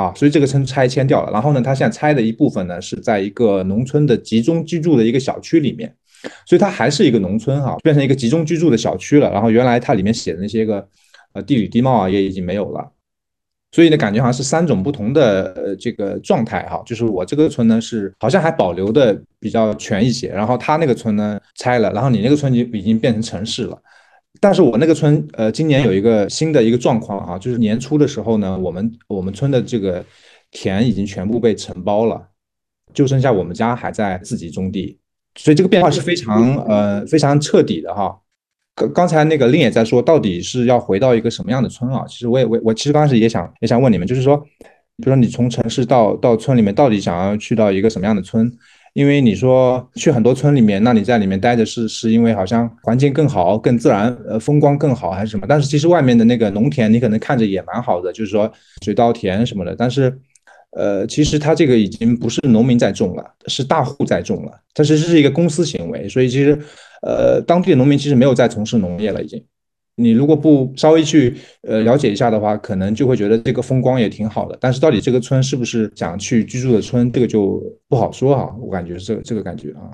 [0.00, 5.94] 啊，所以这个村拆迁掉了，然后呢，它现在拆的一部分呢是在一个农村的集中居住的一个小区里面，
[6.46, 9.30] 所以它还是一个农村哈，变成一个集中居住的小区了。
[9.30, 10.88] 然后原来它里面写的那些个
[11.34, 12.90] 呃地理地貌啊也已经没有了，
[13.72, 23.78] 所以呢感觉好像是三种不同的呃这个状态哈，就是我这个村呢是好像还保留的比较全一些，然后他那个村呢拆了，然后你那个村就已经变成城市了。
[24.40, 30.02] 但是我那个村，呃，今年有一个新的一个状况啊，就是年初的时候呢，我们我们村的这个
[30.50, 32.26] 田已经全部被承包了，
[32.94, 34.98] 就剩下我们家还在自己种地，
[35.36, 38.18] 所以这个变化是非常呃非常彻底的哈。
[38.74, 42.06] 刚刚才那个令也在说，到底是要回到一个什么样的村啊？
[42.08, 48.50] 其实我也我我其实刚开始也想也想问你们，就是说，比如说你从城市到到村里面，到底想要去到一个什么样的村？
[48.92, 55.46] 因为你说去很多村里面，那你在里面待着是是因为好像环境更好、更自然，呃，风光更好还是什么？
[55.48, 59.76] 但是其实外面的那个农田，你可能看着也蛮好的，就是说水稻田什么的。
[59.76, 60.12] 但是，
[60.76, 64.52] 呃，其实它这个已经不是农民在种了，是大户在种了。
[64.74, 66.58] 它其实是一个公司行为，所以其实，
[67.02, 69.42] 呃，当地的农民其实没有在从事农业了，已经。
[70.00, 74.56] 你如果不稍微去呃了解一下的话，可能就会觉得这个风光也挺好的。
[74.58, 78.56] 但是到底这个村是不是想去居住的村，这个就不好说哈。
[78.60, 79.92] 我感觉是这个感觉啊。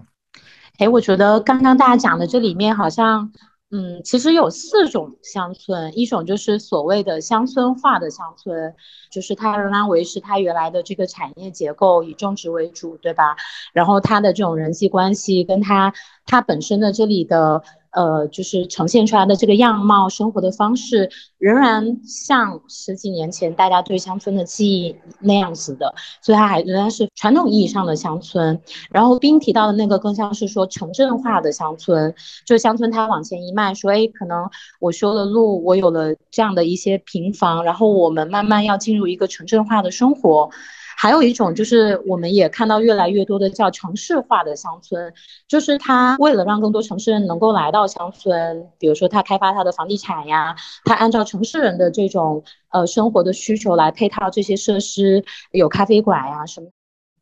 [0.79, 3.33] 哎，我觉得刚刚大家讲的这里面好像，
[3.71, 8.75] 嗯，其实有四种乡村，一种就是所谓的乡村化的乡村，
[9.11, 13.37] 就是它仍然维持它原来的这个产业结构，以种植为主，对吧？
[13.73, 15.92] 然后它的这种人际关系跟它
[16.27, 17.63] 它本身的这里的。
[17.97, 28.61] 呃，就是呈现出来的这个样貌、生活的方式，仍然像十几年前大家对乡村的记忆那样子的，所以它还仍然是传统意义上的乡村。
[28.90, 34.47] 然后冰提到的那个更像是说城镇化的乡村，就乡村它往前一迈，说哎，可能
[34.79, 40.51] 我修了路，我有了这样的一些平房，然后我们慢慢要进入一个城镇化的生活。
[40.97, 45.13] 还有一种就是，我们也看到越来越多的叫城市化的乡村，
[45.47, 55.23] 就是它为了让更多城市人能够来到乡村，比如说它开发它的房地产呀，它按照城市人的这种呃生活的需求来配套这些设施，
[55.53, 56.69] 有咖啡馆呀什么。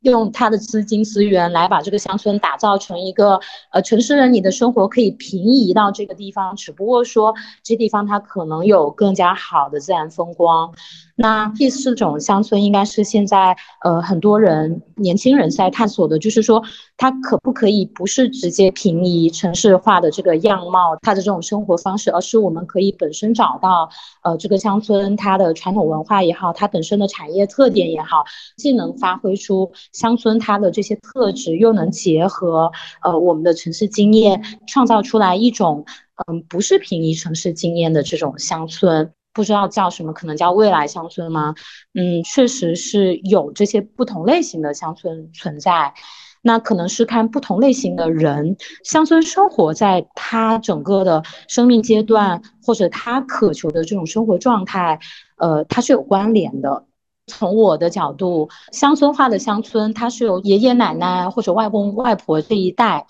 [0.01, 3.41] 用他的资金资源来把这个乡村打造成一个，
[3.73, 10.75] 呃，城市人你的生活可以平移到这个地方，只不过说这地方它可能有更加好的自然风光。
[11.17, 16.63] 那第四种乡村应该是现在呃很多人年轻人在探索的，就是说
[16.97, 23.89] 它可不可以不是直接平移城市化的这个样貌，它的这种生活方式，而是我们可以本身找到
[24.25, 28.25] 呃这个乡村它的传统文化也好，它本身的产业特点也好，
[28.57, 29.71] 既能发挥出。
[29.93, 35.85] 乡村它的这些特质又能结合呃我们的城市经验，创造出来一种
[36.27, 41.55] 嗯不是平移城市经验的这种乡村，不知道叫什么，可能叫未来乡村吗？
[41.93, 45.93] 嗯，确实是有这些不同类型的乡村存在，
[46.41, 55.01] 那可能是看不同类型的人，乡村生活在他整个的生命阶段或者他渴求的这种生活状态，
[55.37, 56.85] 呃，它是有关联的。
[57.27, 63.07] 从我的角度，乡村化的乡村，它是由爷爷奶奶或者外公外婆这一代，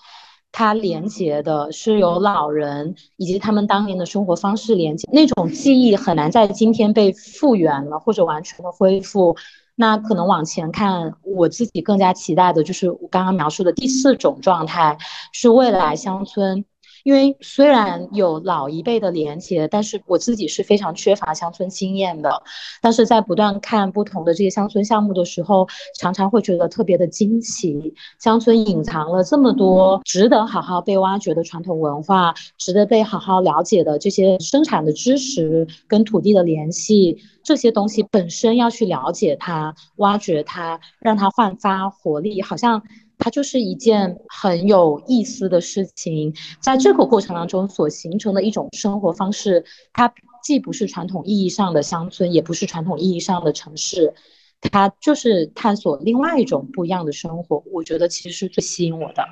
[0.57, 9.35] 它连接的是由老人以及他们当年的生活方式连接，那种记忆很难在今天被复原了或者完全的恢复。
[9.75, 14.97] 那可能往前看，我自己更加期待的就是我刚刚描述的第四种状态，
[15.33, 16.63] 是未来乡村。
[17.05, 22.41] 因为虽然有老一辈的连接，但是我自己是非常缺乏乡村经验的。
[22.81, 25.67] 但是在不断看不同的这些乡村项目的时候，
[25.99, 27.93] 常常会觉得特别的惊奇。
[28.19, 42.81] 乡村隐藏了这么多值得好好被挖掘的传统文化，值得被好好了解的这些生产的知识跟土地的联系，这些东西本身要去了解它、挖掘它，让它焕发活力，好像。
[43.25, 50.13] 它就是一件很有意思的事情，在这个过程当中所形成的一种生活方式，它
[50.43, 54.13] 既不是传统意义上的乡村，也不是传统意义上的城市，
[54.61, 57.63] 它就是探索另外一种不一样的生活。
[57.73, 59.25] 我觉得其实是最吸引我的。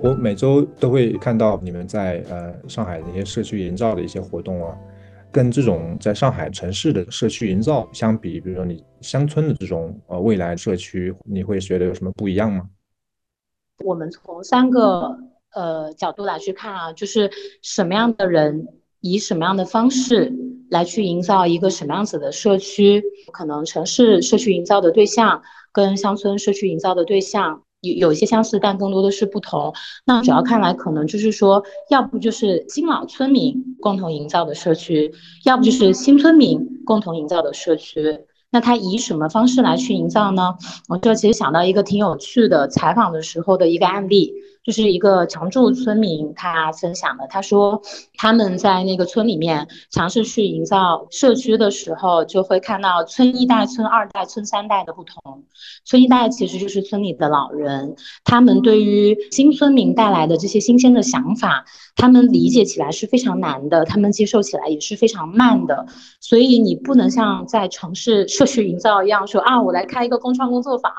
[0.00, 4.76] 我每周都会看到你们在呃上海那些社区营造的一些活动啊。
[5.30, 12.68] 跟这种在上海城市的社区营造相比，比如说你乡村的这种呃未来社区，你会觉得有什么不一样吗？
[13.84, 15.16] 我们从三个
[15.54, 17.30] 呃角度来去看啊，就是
[17.62, 18.66] 什么样的人
[19.00, 20.32] 以什么样的方式
[20.70, 23.02] 来去营造一个什么样子的社区，
[23.32, 27.62] 可能城市社区营造的对象跟乡村社区营造的对象。
[27.80, 29.72] 有有一些相似，但更多的是不同。
[30.04, 35.12] 那主要看来，可能就是说，要不就是新老村民共同营造的社区，
[35.44, 38.20] 要不就是新村民共同营造的社区。
[38.50, 40.54] 那他以什么方式来去营造呢？
[40.88, 44.32] 我这其实想到一个挺有趣的采访的时候的一个案例。
[44.68, 47.80] 就是一个常住村民，他分享的，他说
[48.18, 55.42] 他们在那个村里面尝试去营造社区的时候，就会看到村一代、村二代、村三代的不同。
[55.86, 61.64] 村一代其实就是村里的老人，他们对于新村民带来的这些新鲜的想法，
[61.96, 65.86] 他们理解起来是非常难的，他们接受起来也是非常慢的。
[66.20, 70.92] 所以你不能像在城市社区营造一样说啊，我来开一个工创工作坊，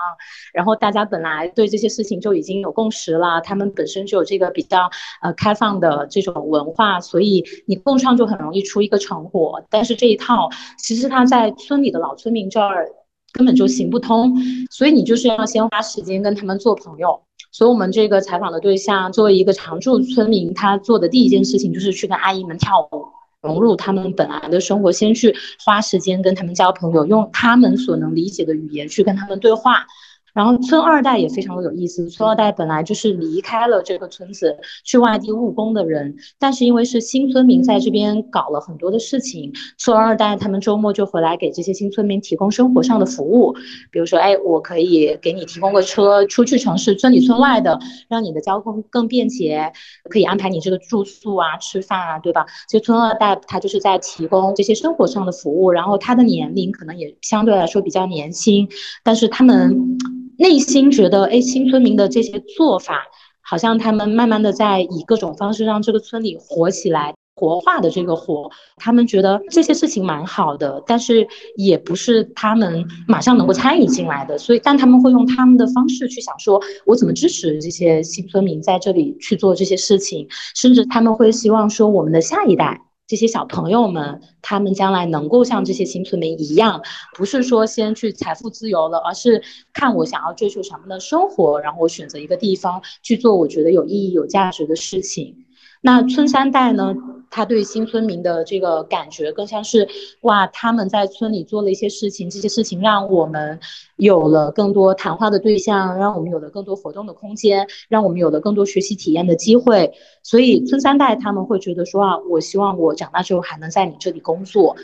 [0.54, 3.59] 然后大家本来对这些事情就已经有共识了，他。
[3.60, 4.90] 他们本身就有这个比较
[5.22, 9.62] 呃开放的这种文化，所以你共创就很容易出一个成果。
[9.70, 12.88] 但是这一套其实它在村里的老村民这儿
[13.34, 14.34] 根本就行不通，
[14.72, 17.22] 所以你就是要先花时间跟他们做朋友。
[17.52, 23.06] 所以我们这个采访的对象作为一个常住村民，他做的第一件事情就是去跟阿姨们跳舞，
[23.42, 25.36] 融入他们本来的生活，先去
[25.66, 29.86] 花时间跟他们交朋友，用他们所能理解的语言去跟他们对话。
[30.34, 43.54] 然后村二代也非常的有意思，村二代本来就是离开了这个村子去外地务工的人，但是因为是新村民在这边搞了很多的事情，村二代他们周末就回来给这些新村民提供生活上的服务，
[43.92, 49.72] 比如说，哎，我可以给你提供个车出去城市村里村外的，让你的交通更便捷，
[50.10, 52.46] 可以安排你这个住宿啊、吃饭啊，对吧？
[52.70, 58.68] 所以村二代他就是在提供这些生活上的服务，然后他的年龄可能也相对来说比较年轻，
[59.04, 59.98] 但是他们。
[60.40, 63.06] 内心觉得，哎，新村民的这些做法，
[63.42, 67.14] 好像他们慢慢的在以各种方式让这个村里活起来。
[67.36, 71.26] 活化的这个活，他们觉得这些事情蛮好的，但是
[71.56, 86.84] 也不是他们马上能够参与进来的，所以但他们会用他们的方式去想说，我怎么支持这些新村民在这里去做这些事情，甚至他们会希望说，我们的下一代这些小朋友们，他们将来能够像这些新村民一样，
[87.18, 89.42] 不是说先去财富自由了，而是
[89.74, 95.48] 看我想要追求什么的生活，然后我选择一个地方去做我觉得有意义、有价值的事情。
[95.82, 96.94] 那村三代呢？
[97.30, 99.88] 他对新村民的这个感觉更像是，
[100.22, 103.60] 哇，他们在村里做了一些事情，这些事情让我们
[103.98, 109.94] 有了更多谈话的对象，让我们有了更多活动的空间，让我们有了更多学习体验的机会。
[110.24, 114.76] 所以村三代他们会觉得说啊，我希望我长大之后还能在你这里工作。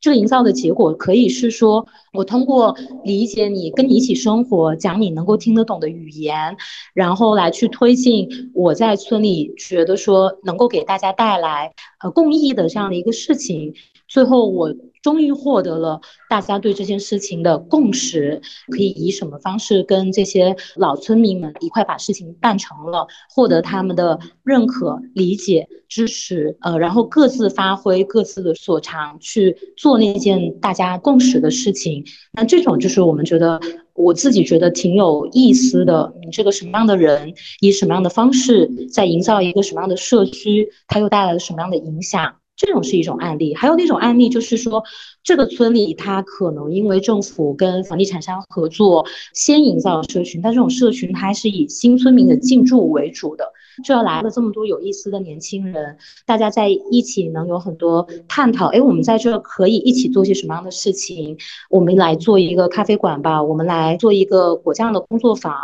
[0.00, 6.56] 这个营造的结果可以是说，我通过理解你，跟你一起生活，讲你能够听得懂的语言，
[6.94, 11.72] 然后来去推进我在村里觉得说能够给大家带来
[12.02, 13.74] 呃共益的这样的一个事情。
[14.08, 14.74] 最后我。
[15.02, 18.40] 终于获得了大家对这件事情的共识，
[18.70, 32.04] 可以以什么方式跟这些老村民们一块把事情办成了，获得他们的认可、理解、支持，呃，然后各自发挥各自的所长去做那件大家共识的事情。
[32.32, 33.60] 那这种就是我们觉得，
[33.94, 36.12] 我自己觉得挺有意思的。
[36.22, 42.36] 你这个什么样的人，以什么样的方式在营造一个什么样的社区，它又带来了什么样的影响？
[42.60, 44.84] 这种是一种案例，还有那种案例就是说，
[45.22, 53.50] 这个村里它可能因为政府跟房地产商合作，先营造社群，但这种社群它是以新村民的进驻为主的。
[53.82, 55.96] 就要来了这么多有意思的年轻人，
[56.26, 58.66] 大家在一起能有很多探讨。
[58.66, 61.38] 哎，我们在这可以一起做些什么样的事情？
[61.70, 65.56] 我们来做一个咖啡馆吧，我们来做一个果酱的工作坊。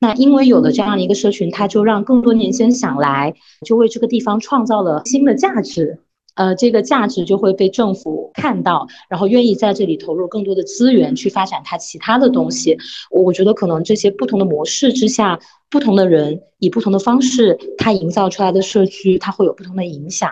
[0.00, 3.32] 那因为有了这样的一个社群，它就让更多年轻人想来，
[3.64, 6.00] 就为这个地方创造了新的价值。
[6.34, 12.78] 呃，这个价值就会被政府看到，然后愿意在这里投入更多的资源去发展它其他的东西。
[13.10, 20.30] 我觉得可能这些不同的模式之下，不同的人以不同的方式，它营造出来的社区，它会有不同的影响。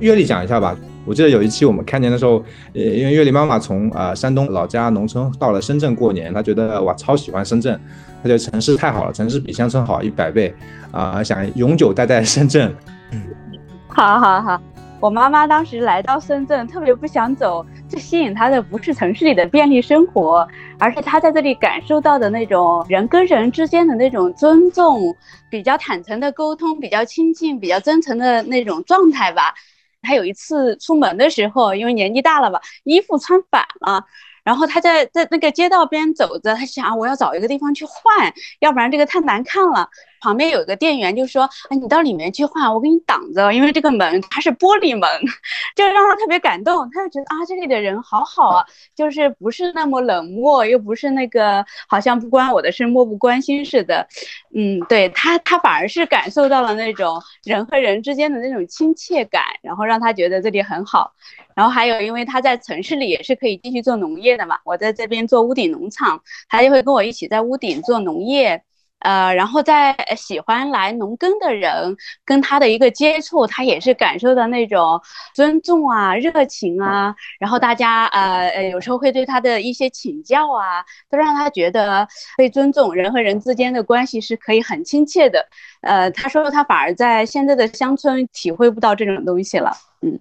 [0.00, 0.78] 阅历讲一下吧。
[1.08, 2.44] 我记得有一期我们开年的时候，
[2.74, 7.80] 呃，因为月丽妈妈从啊山东老家农村到了深圳过年，她觉得哇超喜欢深圳，
[8.22, 10.54] 她觉得城市太好了，城市比乡村好一百倍，
[10.92, 12.74] 啊，想永久待在深圳。
[13.86, 14.60] 好好好，
[15.00, 20.46] 我妈妈当时来到深圳，特别不想走，最吸引她的不是城市里的便利生活，
[20.78, 25.16] 而是她在这里感受到的那种人跟人之间的那种尊重，
[25.48, 29.54] 比较坦诚的沟通，比较亲近，比较真诚的那种状态吧。
[30.08, 34.02] 他有一次出门的时候，因为年纪大了吧，衣服穿反了，
[34.42, 39.90] 然后他在在那个街道边走着，他想我要找一个地方去换，要不然这个太难看了。
[40.20, 45.08] 旁边有个店员就说：“啊，你到里面去换，我给你挡着，因为这个门它是玻璃门，
[45.76, 46.88] 就让他特别感动。
[46.92, 48.64] 他就觉得啊，这里的人好好啊，
[48.94, 54.06] 就是不是那么冷漠，又不是那个好像不关我的事、漠不关心似的。
[54.54, 61.12] 嗯，对他，他反而是感受到了那种人和人之间的那种亲切感，然后让他觉得这里很好。
[61.54, 68.62] 然后还有，因为他在城市里也是可以继续做农业的嘛，我在这边做屋顶农场，他就会跟我一起在屋顶做农业。”
[69.00, 75.00] 呃，然后在喜欢来农耕的人跟他的一个接触，他也是感受到那种
[75.34, 85.46] 尊重啊、热情啊，然后大家呃有时候会对他的一些请教啊，都让他觉得被尊重，人和人之间的关系是可以很亲切的。
[85.82, 89.70] 呃，他说他反而在现在的乡村体会不到这种东西了。
[90.02, 90.18] 嗯，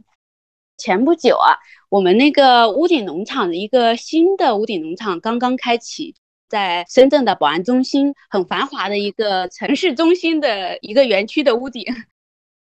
[0.78, 1.57] 前不久啊，
[1.89, 6.13] 我们那个屋顶农场的一个新的屋顶农场刚刚开启。
[6.50, 11.84] 在深圳的宝安中心，很繁华的一个城市中心的一个园区的屋顶。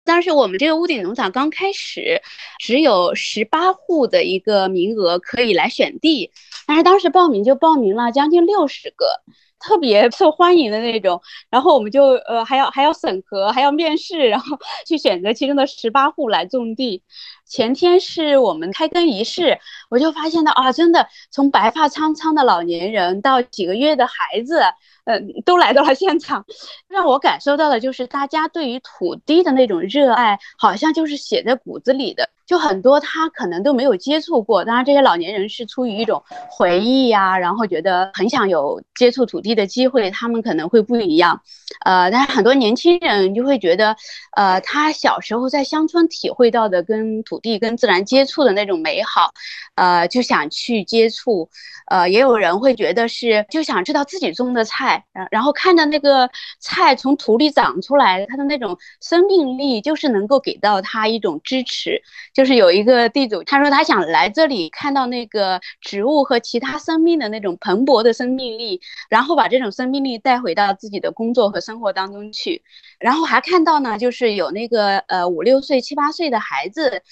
[0.04, 2.20] 当时我们这个屋顶农场刚开始，
[2.58, 6.30] 只有十八户的一个名额可以来选地，
[6.66, 9.06] 但是当时报名就报名了将近六十个。
[9.66, 17.02] 特别受欢迎的那种，然后我们就呃还要还要审核，还要面试，然后 去选择其中的十八户来种地。
[17.46, 19.58] 前天是我们开耕仪式，
[19.90, 24.60] 我就发现到啊，真的从白发苍苍的老年人到几个月的孩子，
[25.04, 26.44] 嗯，都来到了现场，
[26.88, 32.28] 让我感受到的就是大家对于土地的那种热爱，好像就是写在骨子里的。
[32.46, 34.64] 就很多他可能都没有接触过。
[34.64, 41.40] 当然，这些老年人是出于一种回忆呀，然后觉得很想有接触土地的机会，他们可能会不一样。
[41.84, 43.96] 呃，但是很多年轻人就会觉得，
[44.36, 49.32] 呃，他小时候在乡村体会到的跟土地、跟自然接触的那种美好，
[49.74, 51.48] 呃，就想去接触。
[51.86, 62.00] 呃，也有人会觉得是就想知道自己种的菜，然然后看着那个菜从土里长出来，它的那种生命力，就是能够给到他一种支持。
[62.34, 72.62] 就是有一个地主，他说他想来这里看到那个植物和其他生命的那种蓬勃的生命力，然后把这种生命力带回到自己的工作和生活当中去。
[72.98, 77.02] 然后还看到呢，就是有那个呃五六岁、七八岁的孩子。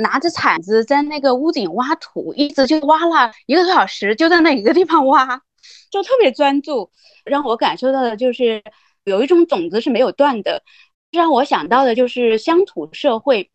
[0.00, 5.42] 拿着铲子在那个屋顶挖土，一直就挖了一个多小时，就在那一个地方挖，
[5.90, 6.90] 就特别专注，
[7.26, 8.62] 让我感受到的就是
[9.04, 10.62] 有一种种子是没有断的。
[11.10, 13.50] 让我想到的就是乡土社会，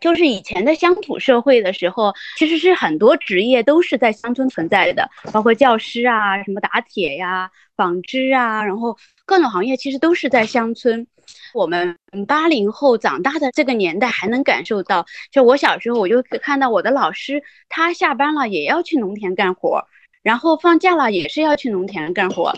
[0.00, 11.06] 就是以前的乡土社会的时候，其实是很多职业都是在乡村存在的，包括教师啊，什么打铁呀、纺织啊，然后各种行业其实都是在乡村。
[11.54, 19.86] 我们八零后长大的这个年代还能感受到，就我小时候我就看到我的老师，他下班了也要去农田干活，
[20.22, 22.52] 然后放假了也是要去农田干活。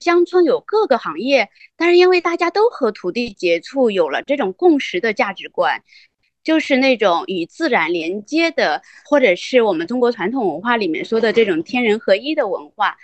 [0.00, 5.82] 乡村有各个行业，但是因为大家都和土地接触，有了这种共识的价值观，
[6.42, 12.96] 就是那种与自然连接的，或者是我们中国传统文化里面说的这种天人合一的文化，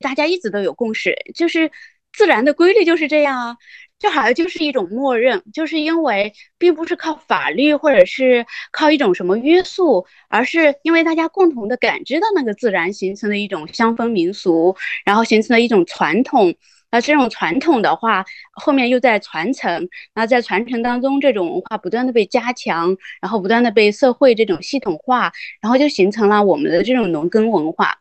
[0.00, 1.70] 大家一直都有共识，就是
[2.12, 3.56] 自然的规律就是这样啊。
[3.98, 16.52] 就好像就是一种默认，就是因为并不是靠法律或者是靠一种什么约束，而是因为大家共同的感知到那个自然形成的一种乡风民俗，然后形成了一种传统。
[16.92, 27.98] 那这种传统的话，后面又在传承，那在传承当中，这种文化不断的被加强，然后不断的被社会这种系统化，然后就形成了我们的这种农耕文化。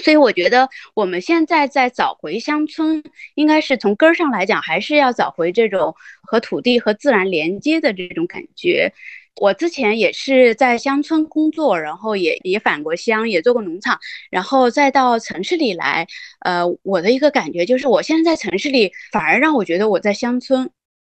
[0.00, 3.02] 所以我觉得我们现在在找回乡村，
[3.36, 8.92] 应该是从根儿上来讲，还是要找回这种和土地和自然连接的这种感觉。
[9.36, 13.98] 我之前也是在乡村工作，然后也也返过乡，也做过农场，
[14.30, 16.06] 然后再到城市里来。
[16.40, 20.70] 呃，我的一个感觉就是，我现在在城市里，反而让我觉得我在乡村。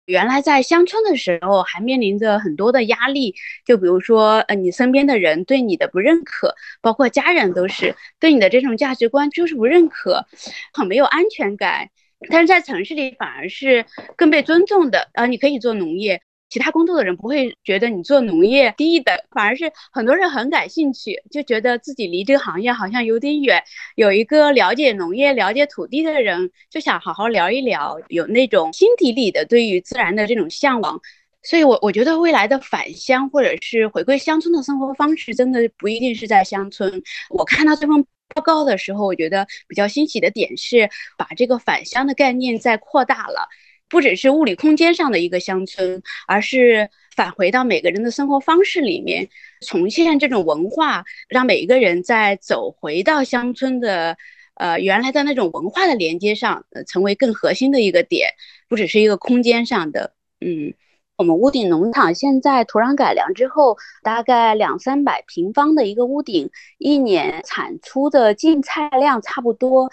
[0.06, 10.24] 原来在乡村的时候，还面临着很多的压力，就比如说，呃，你身边的人对你的不认可，包括家人都是对你的这种价值观就是不认可，
[10.72, 11.90] 很没有安全感。
[12.30, 13.84] 但是在城市里反而是
[14.16, 16.22] 更被尊重的，呃，你可以做农业。
[16.48, 23.62] 其他工作的人不会觉得你做农业低等，反而是很多人很感兴趣，就觉得自己离这个行业好像有点远。
[23.96, 31.00] 有一个了解农业、了解土地的人，就想好好聊一聊，有那种心底里的对于自然的这种向往。
[31.42, 37.02] 所以，我我觉得未来的返乡或者是回归乡村的生活方式，真的不一定是在乡村。
[37.30, 43.48] 我看到这份报告的时候，我觉得比较欣喜的点是，把这个返乡的概念再扩大了。
[43.88, 49.28] 不只是物理空间上的一个乡村，而是返回到每个人的生活方式里面，
[49.60, 54.16] 重现这种文化，让每一个人在走回到乡村的，
[54.54, 58.30] 呃，原来的那种文化的连接上，呃，成为更核心的一个点，
[58.68, 60.14] 不只是一个空间上的。
[60.40, 60.74] 嗯，
[61.16, 69.90] 我们屋顶农场现在土壤改良之后，大概两三百平方的一个屋顶，一年产出的净菜量差不多。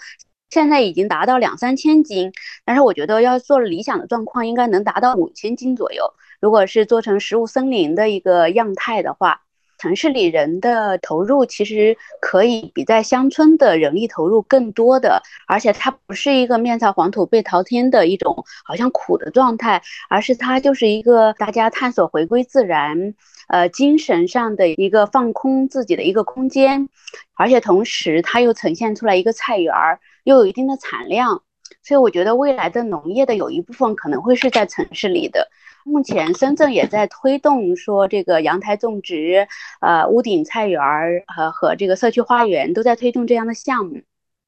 [0.54, 2.32] 现在已经达到两三千斤，
[2.64, 6.14] 但是我觉得要做理想的状况，应该能达到五千斤左右。
[6.40, 9.40] 如果是做成食物森林的一个样态的话，
[9.78, 23.14] 城市里人的投入其实可以比在乡村的人力投入更多的，而且它不是一个面朝黄土背朝天的一种好像苦的状态，而是它就是一个大家探索回归自然，
[23.48, 26.88] 呃，精神上的一个放空自己的一个空间，
[27.34, 29.98] 而且同时它又呈现出来一个菜园儿。
[30.24, 31.42] 又有一定的产量，
[31.82, 35.48] 所以我觉得未来的农业的有一部分可能会是在城市里的。
[35.84, 39.46] 目前深圳也在推动说这个阳台种植，
[39.80, 44.00] 呃，屋顶菜园儿和和这个社区花园都在推动这样的项目。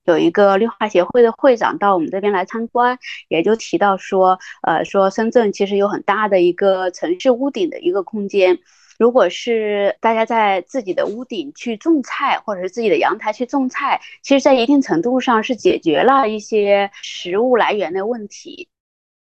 [0.06, 2.98] 有一个绿化协会的会长到我们这边来参观，
[3.28, 8.60] 也就提到说，呃，说深圳其实有很大的一个城市屋顶的一个空间。
[8.98, 18.68] 如果是大家在自己的屋顶去种菜，或者是自己的阳台去种菜，其实，在一定程度上是解决了一些食物来源的问题。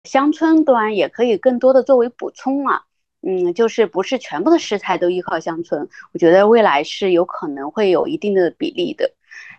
[0.05, 2.83] 乡村端也可以更多的作为补充啊，
[3.22, 9.12] 嗯，就是不是全部的食材都依靠乡村，我觉得未来是有可能会有一定的比例的。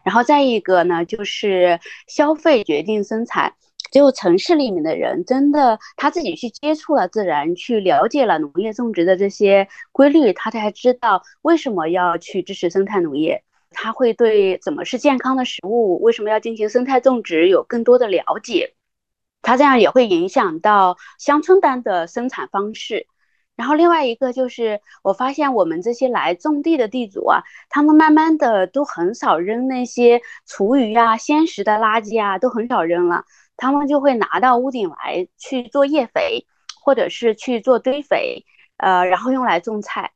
[0.04, 3.56] 然后再一个呢，就是消费决定生产。
[3.96, 13.42] 只有城市里面的人真的他自己去接触了自然，去了解了农业种植的这些规律，他才知道为什么要去支持生态农业。
[13.72, 18.74] 他会对怎么是健康的食物，为什么要进行生态种植有更多的了解。
[19.42, 23.08] 他这样也会影响到乡村般的生产方式。
[23.56, 33.24] 然后另外一个就是，我发现我们这些来种地的地主啊，他们慢慢的都很少扔那些厨余啊、鲜食的垃圾啊，都很少扔了。
[33.58, 36.46] 他们就会拿到屋顶来去做叶肥，
[36.82, 38.46] 或者是去做堆肥，
[38.78, 40.12] 呃，然后用来种菜。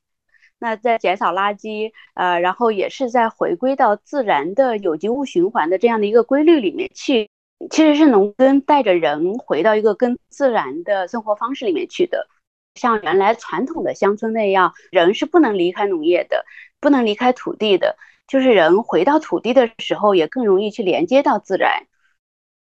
[0.57, 7.29] 那在减少垃圾，呃，然后也是在回归到自然的有机物循环的这样的一个规律里面去。
[7.69, 12.27] 其实是农耕带着人回到一个更自然的生活方式里面去的。
[12.75, 16.45] 像原来传统的乡村那样，人是不能离开农业的，
[16.79, 17.97] 不能离开土地的。
[18.27, 21.87] 就是人回到土地的时候，也更容易去连接到自然。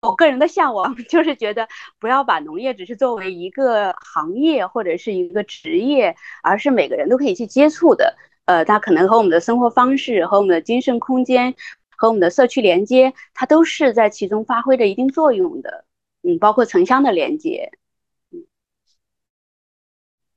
[0.02, 1.68] 我个人的向往 就是觉得，
[2.00, 8.16] 不要把农业只是作为一个行业或者是一个职业，而是每个人都可以去接触的。
[8.46, 11.54] 呃，它可能和我们的生活方式、和我们的精神空间、
[11.96, 15.84] 和我们的社区连接，它都是在其中发挥着一定作用的。
[16.22, 17.70] 嗯，包括城乡的连接。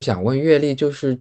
[0.02, 1.20] 想问阅历，就是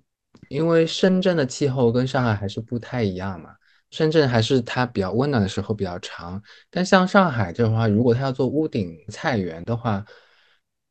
[0.50, 3.54] 因为深圳的气候跟上海还是不太一样嘛？
[3.94, 10.04] 深圳还是它比较温暖的时候比较长，但像上海这话，如果它要做屋顶菜园的话，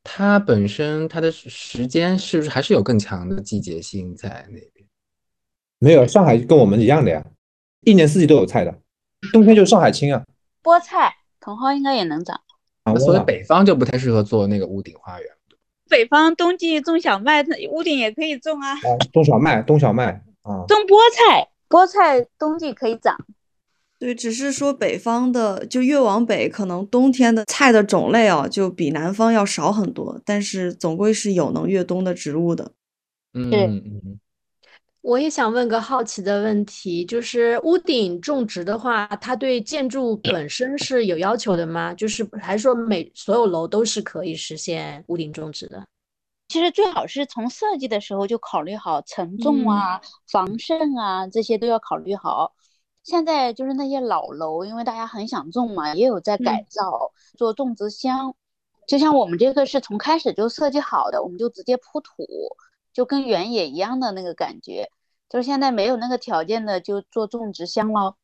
[0.02, 4.86] 它本身它的时间是不是还是有更强的季节性在那边？
[5.80, 7.22] 没有，上海跟我们一样的呀，
[7.82, 8.74] 一年四季都有菜的，
[9.34, 10.24] 冬天就是上海青啊。
[10.62, 12.40] 菠菜、茼蒿应该也能长
[12.84, 15.28] 啊，所以北方就不太适合做那个屋顶花园。
[15.90, 18.74] 北方冬季种小麦，屋顶也可以种啊。
[19.12, 20.64] 种小麦，冬小麦啊。
[20.66, 23.16] 种菠菜，菠菜冬季可以长。
[23.98, 30.20] 对，只是说北方的，就越往北，可能冬天的菜的种类啊，就比南方要少很多。
[30.24, 32.70] 但是总归是有能越冬的植物的。
[33.32, 34.20] 嗯嗯嗯。
[35.00, 41.92] 我也想问个好奇的问题，就是屋顶种植的话，它对建筑本身是有要求的吗？
[41.92, 45.84] 就是还是说每所有楼都是可以实现屋顶种植的？
[46.48, 52.52] 其实最好是从设计的时候就考虑好承重啊、防渗啊这些都要考虑好。
[53.02, 58.34] 现在就是那些老楼，因为大家很想种嘛，也有在改造做种植箱。
[58.86, 62.24] 就像我们这个是从开始就设计好的，我们就直接铺土。
[62.92, 64.88] 就跟原野一样的那个感觉，
[65.28, 68.14] 就是现在没有那个条件的，就做种植箱喽。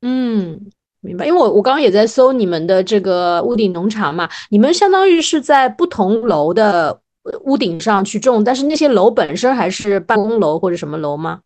[0.00, 1.26] 嗯，明白。
[1.26, 7.02] 因为我我刚刚也在搜你们的这个屋顶农场嘛，你们相当于是在不同楼的
[7.42, 11.40] 屋顶上去种，但是那些楼本身还是办公楼或者什么楼吗？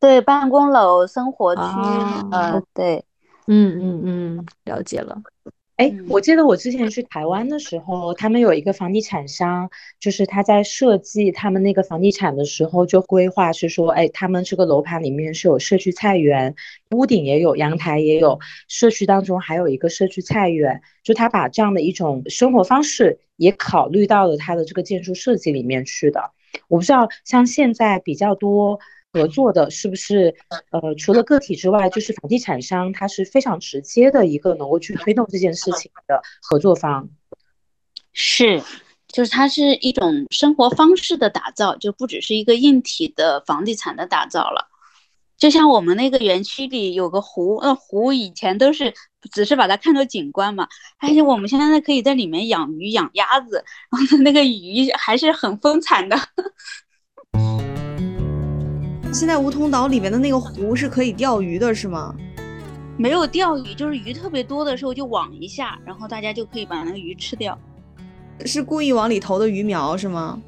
[0.00, 1.60] 对，办公楼、生活区。
[2.30, 3.04] 嗯，对，
[3.46, 5.16] 嗯嗯嗯，了解了。
[5.76, 9.68] 哎，我记得我之前去台湾的时候，他们有一个房地产商，
[9.98, 16.54] 就是他在设计他们那个房地产的时候，就规划是说，哎，他们这个楼盘里面是有社区菜园，
[16.92, 26.30] 屋顶也有，阳台也有，社区当中还有一个社区菜园，就他把这样的一种生活方式也考虑到了他的这个建筑设计里面去的。
[26.68, 28.78] 我不知道像现在比较多。
[29.14, 30.34] 合作的是不是
[30.72, 37.08] 呃，除了个体之外，就是房地产商，他是非常直接的一个能够去推动这件事情的合作方。
[38.12, 38.60] 是，
[39.06, 44.68] 就是它是一种生活方式的打造，就不只是一个硬体的房地产的打造了。
[45.36, 48.94] 就像我们那个园区里有个湖，那湖以前都是
[49.32, 50.66] 只是把它看作景观嘛，
[50.98, 56.16] 而且我们现在可以在里面养鱼、养鸭子，然后那个鱼还是很丰产的。
[59.14, 62.12] 现在梧桐岛里面的那个湖是可以钓鱼的，是吗？
[62.96, 67.56] 没有钓鱼，就是鱼特别多的时候就网一下，然后大家就可以把那个鱼吃掉。
[68.44, 70.42] 是故意往里投的鱼苗是吗？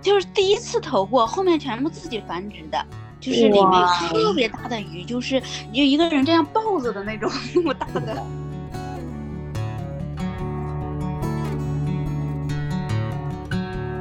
[0.00, 2.84] 就是第一次投过，后面全部自己繁殖的，
[3.20, 5.40] 就是里面特别大的鱼，就是
[5.72, 8.26] 就一个人这样抱着的那种那么大的。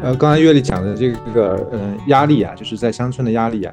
[0.01, 3.71] 呃，刚才月丽讲的这个呃压力啊，就是在乡村的压力啊。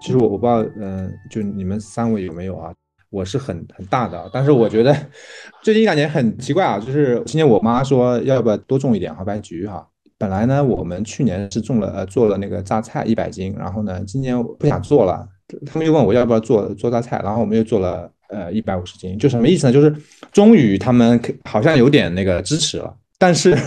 [0.00, 2.72] 其实我我不知道，嗯，就你们三位有没有啊？
[3.10, 4.96] 我是很很大的，但是我觉得
[5.64, 9.84] 最近一两年很奇怪啊，就是今年我妈说要不要多种一点好白菊哈。
[10.16, 15.26] 本来呢，我们去年是种了呃做了那个榨菜一百斤，然后呢，今年不想做了，
[15.66, 19.72] 他们又问我要不要做做榨菜，然后我们又做了呃一百五十斤，就什么意思呢？
[19.72, 19.92] 就是
[20.30, 23.58] 终于他们好像有点那个支持了，但是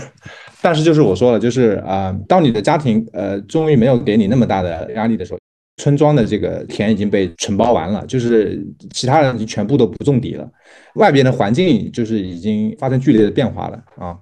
[0.62, 5.38] 但是就是我说了，就是啊，当你的家庭呃终于没有给你那么大的压力的时候。
[5.76, 10.48] 村庄的这个田已经被承包完了，就是其他人已经全部都不种地了，
[10.94, 14.16] 外边的环境就是已经发生剧烈的变化了啊。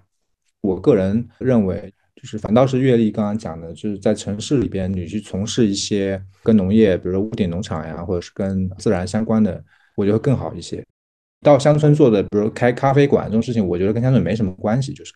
[0.63, 9.63] 我个人认为，就是反倒是阅历刚刚讲的，就是在城市里边，你去从事一些跟农业，比如说屋顶农场呀，或者是跟自然相关的，
[9.97, 10.83] 我觉得更好一些。
[11.43, 15.13] 到乡村做的，比如开咖啡馆这种事情，我觉得跟乡村没什么关系，就是。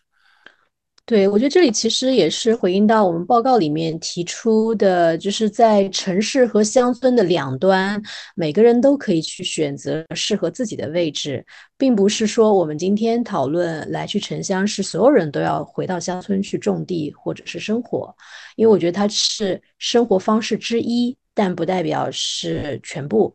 [1.07, 8.01] 对，我觉得这里其实也是回应到我们报告里面提出的，就是在城市和乡村的两端，
[8.35, 11.45] 每个人都可以去选择适合自己的位置，
[11.77, 18.13] 并不是说我们今天讨论来去城乡是所有人都要回到乡村去种地或者是生活，
[18.57, 23.33] 因为我觉得它是生活方式之一，但不代表是全部。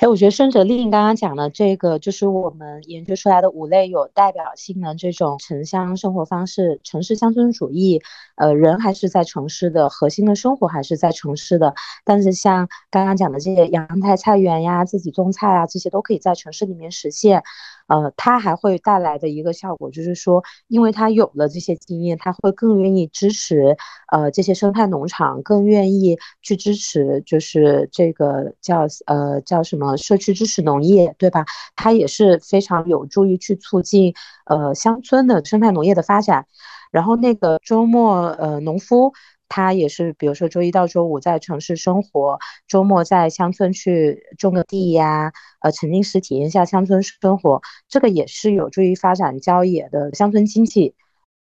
[0.00, 8.02] 哎，我觉得孙哲令刚刚讲的这个，就是我们研究出来的五类有代表性的这种城乡生活方式，城市乡村主义，
[8.34, 11.74] 呃，人还是在城市的核心的生活还是在城市的，
[12.04, 17.44] 但是像刚刚讲的这些阳台菜园呀、自己种菜啊，这些都可以在城市里面实现。
[17.92, 23.76] 呃，它还会带来的一个效果就是说，因为他有了这些经验，他会更愿意支持
[24.10, 31.44] 呃这些生态农场，更愿意去支持，就是这个叫呃叫什么社区支持农业，对吧？
[31.76, 34.14] 它也是非常有助于去促进
[34.46, 36.46] 呃乡村的生态农业的发展。
[36.90, 39.12] 然后那个周末呃农夫。
[39.54, 45.30] 他也是，比如说周一到周五在城市生活，周末在乡村去种个地呀，
[45.60, 50.94] 呃，沉浸式体验一下乡村生活，这个也是有助于发展郊野的乡村经济。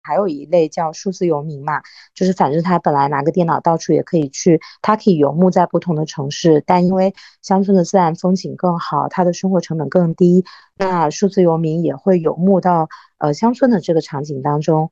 [0.02, 1.82] 还有一类叫数字游民嘛，
[2.16, 10.46] 就是反正他本来拿个电脑到处也可以去，他可以游牧在不同的城市，但因为乡村的自然风景更好，他的生活成本更低，
[10.78, 12.88] 那数字游民也会游牧到
[13.18, 14.92] 呃乡村的这个场景当中。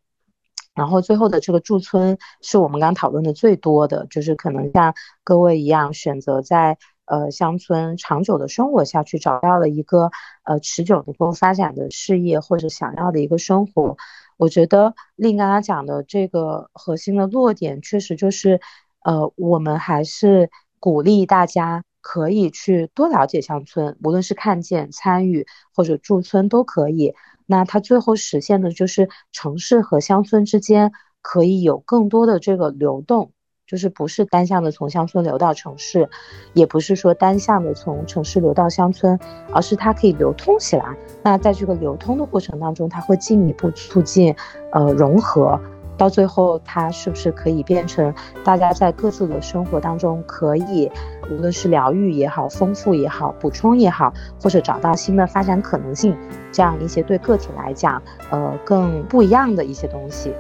[0.76, 10.12] 然后最后的这个驻村是我们刚讨论的最多的，就是可能像各位一样选择在呃乡村长久的生活下去，找到了一个
[10.44, 13.96] 呃持久能够发展的事业或者想要的一个生活。
[14.38, 18.60] 我觉得令刚刚讲的这个核心的落点，确实就是
[19.00, 20.50] 呃我们还是
[20.80, 27.14] 鼓励大家可以去多了解乡村，无论是看见、参与或者驻村都可以。
[27.46, 30.92] 那它最后实现的就是城市和乡村之间
[31.22, 33.32] 可以有更多的这个流动，
[33.68, 36.10] 就是不是单向的从乡村流到城市，
[36.54, 39.20] 也不是说单向的从城市流到乡村，
[39.52, 40.96] 而是它可以流通起来。
[41.24, 44.36] 那在这个流通的过程当中，它会进一步促进
[44.72, 45.60] 呃融合。
[45.98, 50.92] 到最后，它是不是可以变成大家在各自的生活当中，可以
[51.30, 56.16] 无论是疗愈也好、丰富也好、补充也好，或者找到新的发展可能性，
[56.52, 60.34] 这样一些对个体来讲，呃，更不一样的一些东西。